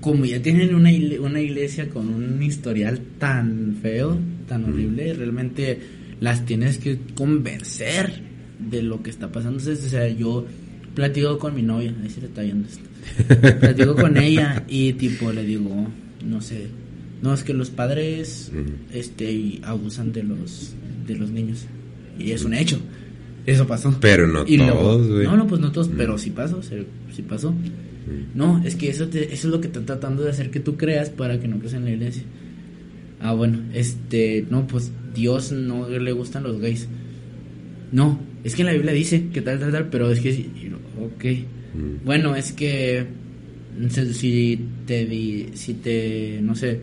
[0.00, 0.90] como ya tienen una,
[1.20, 4.16] una iglesia con un historial tan feo,
[4.46, 5.80] tan horrible, realmente
[6.20, 8.22] las tienes que convencer
[8.60, 9.58] de lo que está pasando.
[9.58, 10.46] Entonces, o sea, yo
[10.98, 12.84] platico con mi novia, ahí se le está viendo esto.
[13.60, 15.86] platico con ella y tipo le digo,
[16.24, 16.66] no sé,
[17.22, 18.50] no es que los padres
[18.92, 20.74] este abusan de los
[21.06, 21.66] de los niños
[22.18, 22.80] y es un hecho.
[23.46, 23.96] Eso pasó.
[24.00, 27.54] Pero no todos, No, no, pues no todos, pero sí pasó, sí pasó.
[28.34, 31.10] No, es que eso, eso es lo que está tratando de hacer que tú creas
[31.10, 32.24] para que no creas en la iglesia.
[33.20, 36.88] Ah, bueno, este, no, pues Dios no le gustan los gays.
[37.92, 40.46] No, es que en la Biblia dice que tal, tal, tal, pero es que,
[41.00, 41.24] ok.
[42.04, 43.06] Bueno, es que
[44.12, 46.80] si te, si te, no sé,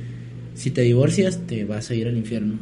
[0.53, 2.59] si te divorcias te vas a ir al infierno.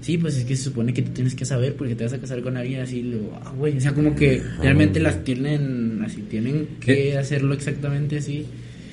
[0.00, 2.18] Sí, pues es que se supone que tú tienes que saber porque te vas a
[2.18, 6.20] casar con alguien así, lo, ah, güey, o sea, como que realmente las tienen así,
[6.28, 8.44] tienen que hacerlo exactamente así.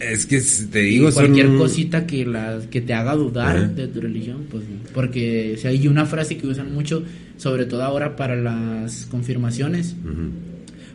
[0.01, 0.41] Es que
[0.71, 5.59] te digo, cualquier cosita que la, que te haga dudar de tu religión, pues porque
[5.63, 7.03] o hay una frase que usan mucho,
[7.37, 9.95] sobre todo ahora para las confirmaciones,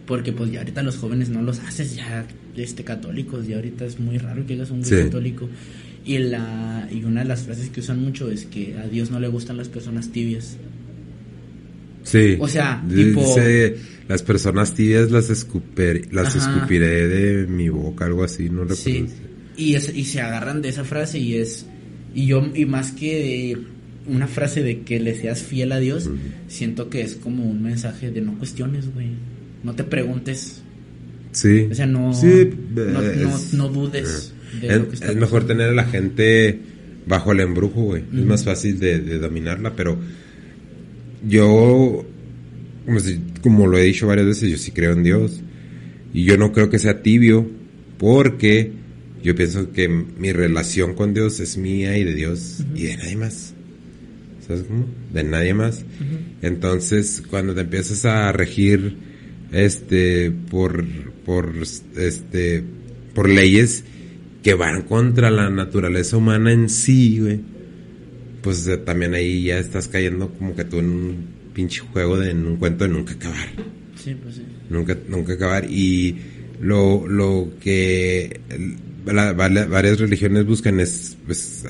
[0.07, 2.27] porque pues ya ahorita los jóvenes no los haces ya
[2.57, 5.49] este católicos, ya ahorita es muy raro que hagas un católico.
[6.05, 9.19] Y, la, y una de las frases que usan mucho es que a Dios no
[9.19, 10.57] le gustan las personas tibias.
[12.05, 12.37] Sí.
[12.39, 13.35] O sea, tipo...
[14.09, 18.77] las personas tibias las, escuper, las escupiré de mi boca, algo así, no recuerdo.
[18.77, 19.07] Sí.
[19.57, 21.67] Y, y se agarran de esa frase y es...
[22.15, 23.59] Y yo, y más que
[24.07, 26.09] una frase de que le seas fiel a Dios,
[26.49, 29.09] siento que es como un mensaje de no cuestiones, güey.
[29.63, 30.63] No te preguntes.
[31.33, 31.69] Sí.
[31.71, 32.51] O sea, no, sí,
[33.53, 34.33] no, dudes.
[34.63, 36.59] Es, mejor tener a la gente
[37.07, 38.05] bajo el embrujo, güey.
[38.15, 39.99] Es más fácil de, dominarla, pero
[41.27, 42.07] yo,
[43.43, 45.41] como, lo he dicho varias veces, yo sí creo en Dios.
[46.13, 47.49] Y yo no creo que sea tibio,
[47.99, 48.73] porque
[49.23, 53.17] yo pienso que mi relación con Dios es mía y de Dios y de nadie
[53.17, 53.55] más.
[54.47, 54.87] ¿Sabes cómo?
[55.13, 55.85] De nadie más.
[56.43, 58.97] Entonces, cuando te empiezas a regir
[59.53, 60.85] este por
[61.25, 61.53] por
[61.97, 62.63] este
[63.15, 63.85] por leyes
[64.43, 67.41] que van contra la naturaleza humana en sí, güey,
[68.43, 72.47] pues también ahí ya estás cayendo como que tú en un pinche juego de en
[72.47, 73.49] un cuento de nunca acabar.
[73.97, 74.43] Sí, pues sí.
[74.69, 75.65] Nunca, nunca acabar.
[75.65, 76.15] Y
[76.61, 78.41] lo, lo que
[79.07, 81.65] varias religiones buscan es pues,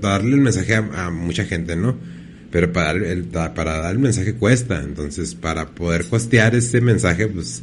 [0.00, 1.96] darle el mensaje a, mucha gente, ¿no?
[2.50, 4.82] Pero para, el, para dar el mensaje cuesta.
[4.82, 7.62] Entonces, para poder costear ese mensaje, pues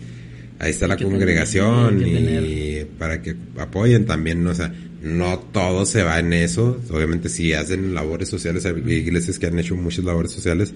[0.59, 4.51] ahí está la congregación y para que apoyen también, ¿no?
[4.51, 9.37] o sea, no todo se va en eso, obviamente sí hacen labores sociales, hay iglesias
[9.37, 10.73] que han hecho muchas labores sociales,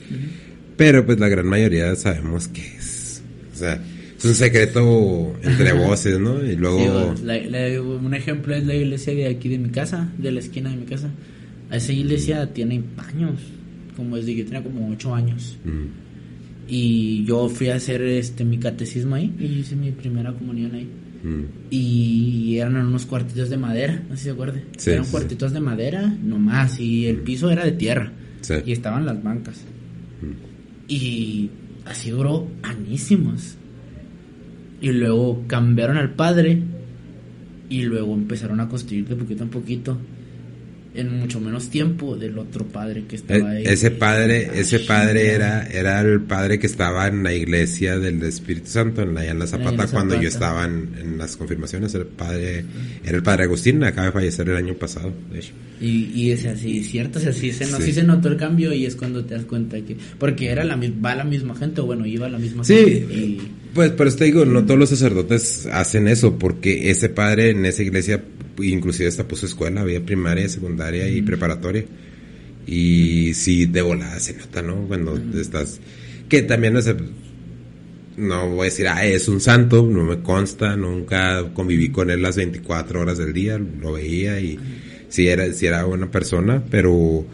[0.82, 3.22] pero pues la gran mayoría sabemos que es,
[3.54, 3.80] o sea,
[4.18, 6.44] es un secreto entre voces, ¿no?
[6.44, 7.14] Y luego...
[7.14, 10.86] un ejemplo es la iglesia de aquí de mi casa, de la esquina de mi
[10.86, 11.12] casa.
[11.72, 13.40] Esa iglesia tiene años,
[13.96, 15.56] como desde que tenía como ocho años.
[16.68, 20.90] Y yo fui a hacer este mi catecismo ahí y hice mi primera comunión ahí.
[21.24, 21.44] Mm.
[21.70, 24.64] Y eran unos cuartitos de madera, no sé si se acuerdan.
[24.84, 28.12] eran cuartitos de madera nomás y el piso era de tierra.
[28.66, 29.62] Y estaban las bancas.
[30.24, 30.51] Mm.
[30.92, 31.50] Y
[31.86, 33.56] así duró añísimos.
[34.82, 36.62] Y luego cambiaron al padre
[37.70, 39.98] y luego empezaron a construir de poquito en poquito
[40.94, 43.64] en mucho menos tiempo del otro padre que estaba e, ahí.
[43.66, 48.68] Ese padre, ese padre era, era el padre que estaba en la iglesia del Espíritu
[48.68, 51.94] Santo, en la, en la Zapata, cuando yo estaba en, las confirmaciones.
[51.96, 52.66] El padre,
[53.04, 55.54] era el padre Agustín, acaba de fallecer el año pasado, de hecho.
[55.80, 58.96] Y, y es así, cierto, o sí se, no, se notó el cambio y es
[58.96, 62.30] cuando te das cuenta que, porque era la va la misma gente, o bueno, iba
[62.30, 63.08] la misma gente.
[63.10, 63.40] Sí,
[63.74, 67.84] pues, pero te digo, no todos los sacerdotes hacen eso, porque ese padre en esa
[67.84, 68.24] iglesia
[68.60, 71.86] inclusive hasta puso escuela, había primaria, secundaria y preparatoria.
[72.68, 74.88] Y sí, de volada se nota, ¿no?
[74.88, 75.80] Cuando estás...
[76.30, 76.96] Que también no sé...
[78.18, 82.22] No voy a decir, ah, es un santo, no me consta, nunca conviví con él
[82.22, 84.60] las 24 horas del día, lo veía y
[85.08, 87.26] sí era, sí era buena persona, pero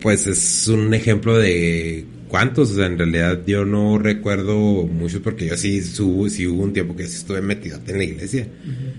[0.00, 5.48] pues es un ejemplo de cuántos, o sea, en realidad yo no recuerdo muchos porque
[5.48, 8.48] yo sí, subo, sí hubo un tiempo que sí estuve metido en la iglesia,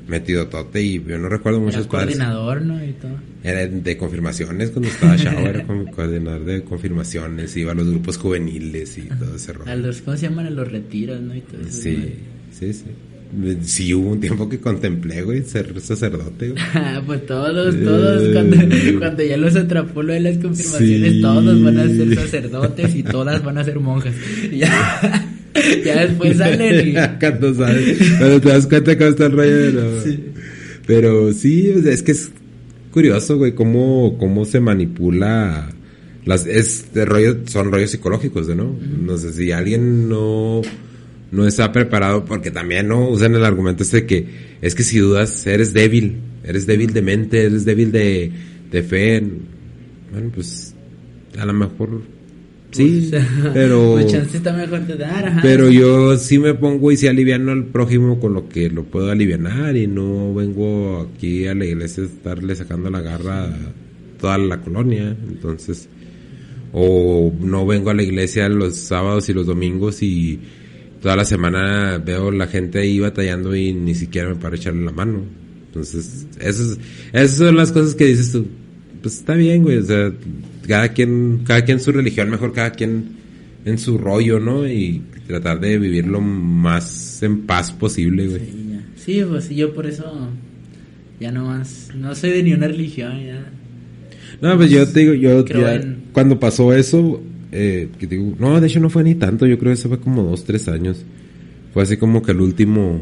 [0.08, 2.86] metido tote y yo no recuerdo muchos Era coordinador, ¿no?
[2.86, 3.18] Y todo.
[3.44, 8.20] Era de confirmaciones cuando estaba chavo, era como coordinador de confirmaciones, iba a los grupos
[8.20, 9.72] juveniles y todo ese rollo.
[9.72, 10.46] A los, ¿cómo se llaman?
[10.46, 11.36] A los retiros, ¿no?
[11.36, 12.14] Y todo eso, sí,
[12.52, 12.86] sí, sí.
[13.64, 18.58] Sí, hubo un tiempo que contemplé, güey, ser sacerdote, Ah, pues todos, todos, cuando,
[19.00, 23.44] cuando, ya los atrapó lo de las confirmaciones, todos van a ser sacerdotes y todas
[23.44, 24.14] van a ser monjas.
[24.52, 25.28] ya,
[25.84, 26.94] ya después salen y...
[26.94, 30.20] cuando cuando te das cuenta cómo está el rollo de Sí.
[30.86, 32.30] Pero sí, es que es
[32.92, 35.70] curioso, güey, cómo, cómo se manipula
[36.26, 38.76] las, es de rollo, son rollos psicológicos, ¿no?
[39.02, 40.62] No sé si alguien no
[41.34, 44.26] no está preparado porque también no usan el argumento este que
[44.62, 48.32] es que si dudas eres débil, eres débil de mente, eres débil de,
[48.72, 49.24] de fe.
[50.12, 50.76] Bueno, pues
[51.38, 52.04] a lo mejor
[52.70, 53.10] sí,
[53.54, 53.98] pero
[55.42, 59.10] pero yo sí me pongo y si aliviano al prójimo con lo que lo puedo
[59.10, 63.58] aliviar y no vengo aquí a la iglesia a estarle sacando la garra a
[64.20, 65.90] toda la colonia, entonces
[66.74, 70.40] o no vengo a la iglesia los sábados y los domingos y
[71.04, 74.94] toda la semana veo la gente ahí batallando y ni siquiera me para echarle la
[74.94, 75.26] mano.
[75.68, 76.78] Entonces, eso
[77.12, 78.48] esas son las cosas que dices tú.
[79.02, 79.80] Pues está bien, güey.
[79.80, 80.14] O sea,
[80.66, 83.04] cada quien, cada quien su religión, mejor cada quien
[83.66, 84.66] en su rollo, ¿no?
[84.66, 88.40] Y tratar de vivir lo más en paz posible, güey.
[88.40, 90.30] Sí, sí, pues yo por eso
[91.20, 93.44] ya no más, no soy de ni una religión, ya.
[94.42, 95.44] No, pues yo te digo, yo
[96.14, 97.22] cuando pasó eso,
[97.56, 100.00] eh, que digo, no, de hecho no fue ni tanto, yo creo que eso fue
[100.00, 101.06] como dos, tres años.
[101.72, 103.02] Fue así como que el último,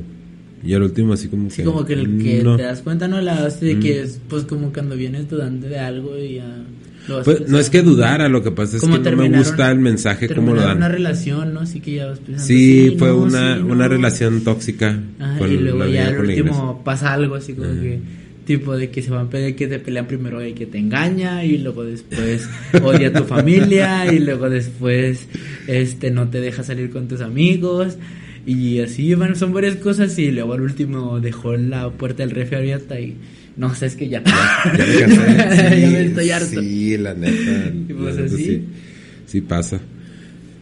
[0.63, 3.21] y el último así como sí, como que el que te das cuenta, ¿no?
[3.21, 6.63] La de que es, pues como cuando vienes dudando de algo y ya...
[7.23, 10.29] Pues, no es que dudara, lo que pasa es que no me gusta el mensaje
[10.29, 10.77] como lo dan.
[10.77, 11.61] una relación, ¿no?
[11.61, 12.45] Así que ya vas pensando.
[12.45, 14.99] Sí, fue una, una relación tóxica.
[15.39, 17.99] y luego ya al último pasa algo así como que
[18.45, 21.43] tipo de que se van a pedir que te pelean primero y que te engaña
[21.45, 22.49] y luego después
[22.83, 25.27] odia a tu familia y luego después
[25.67, 27.97] este no te deja salir con tus amigos
[28.45, 32.57] y así bueno son varias cosas y luego al último dejó la puerta del refri
[32.57, 33.15] abierta y
[33.57, 34.23] no sé es que ya.
[34.23, 36.61] Ya, me estoy harto.
[36.61, 38.63] sí la neta, pues así?
[39.25, 39.79] sí, pasa.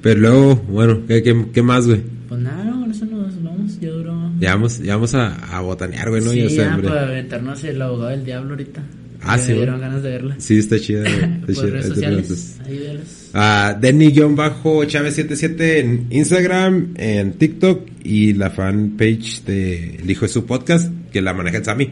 [0.01, 3.89] Pero luego bueno qué, qué, qué más güey pues nada no, eso nos vamos ya
[3.89, 6.31] duró ya vamos, ya vamos a, a botanear, güey, ¿no?
[6.31, 8.83] Sí, ya, para aventarnos el abogado del diablo ahorita.
[9.21, 9.51] Ah, sí.
[9.51, 10.35] Me dieron ganas de verla.
[10.37, 11.03] Sí, está chida.
[11.09, 12.99] Está Por redes sociales, ahí
[13.33, 20.89] Ah, Denny-Chávez77 en Instagram, en TikTok y la fanpage de El Hijo de su Podcast,
[21.11, 21.91] que la maneja el Sammy.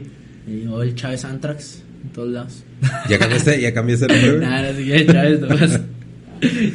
[0.69, 2.63] o el Chávez Antrax, en todos lados.
[3.09, 4.39] ¿Ya cambiaste, ya cambiaste el nombre?
[4.47, 5.79] Nada, sigue Chávez nomás.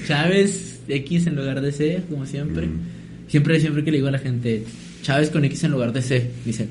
[0.07, 2.67] Chávez X en lugar de C, como siempre.
[2.67, 2.81] Mm.
[3.29, 4.65] Siempre, siempre que le digo a la gente,
[5.03, 6.31] Chávez con X en lugar de C.
[6.45, 6.69] Dice,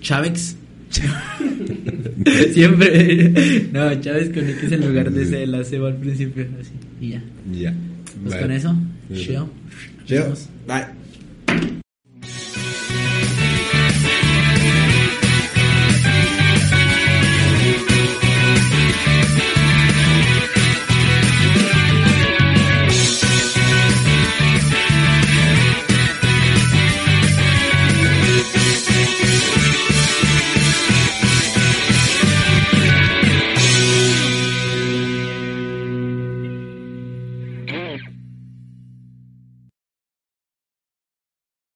[0.00, 0.56] Chávez.
[2.52, 3.68] Siempre.
[3.72, 5.46] no, Chávez con X en lugar de C.
[5.46, 6.46] La C va al principio.
[6.60, 6.72] Así.
[7.00, 7.22] Y ya.
[7.52, 7.74] Ya.
[8.22, 8.76] Pues con eso.
[9.12, 9.44] Chill.
[10.06, 10.22] Chill.
[10.66, 11.03] Bye.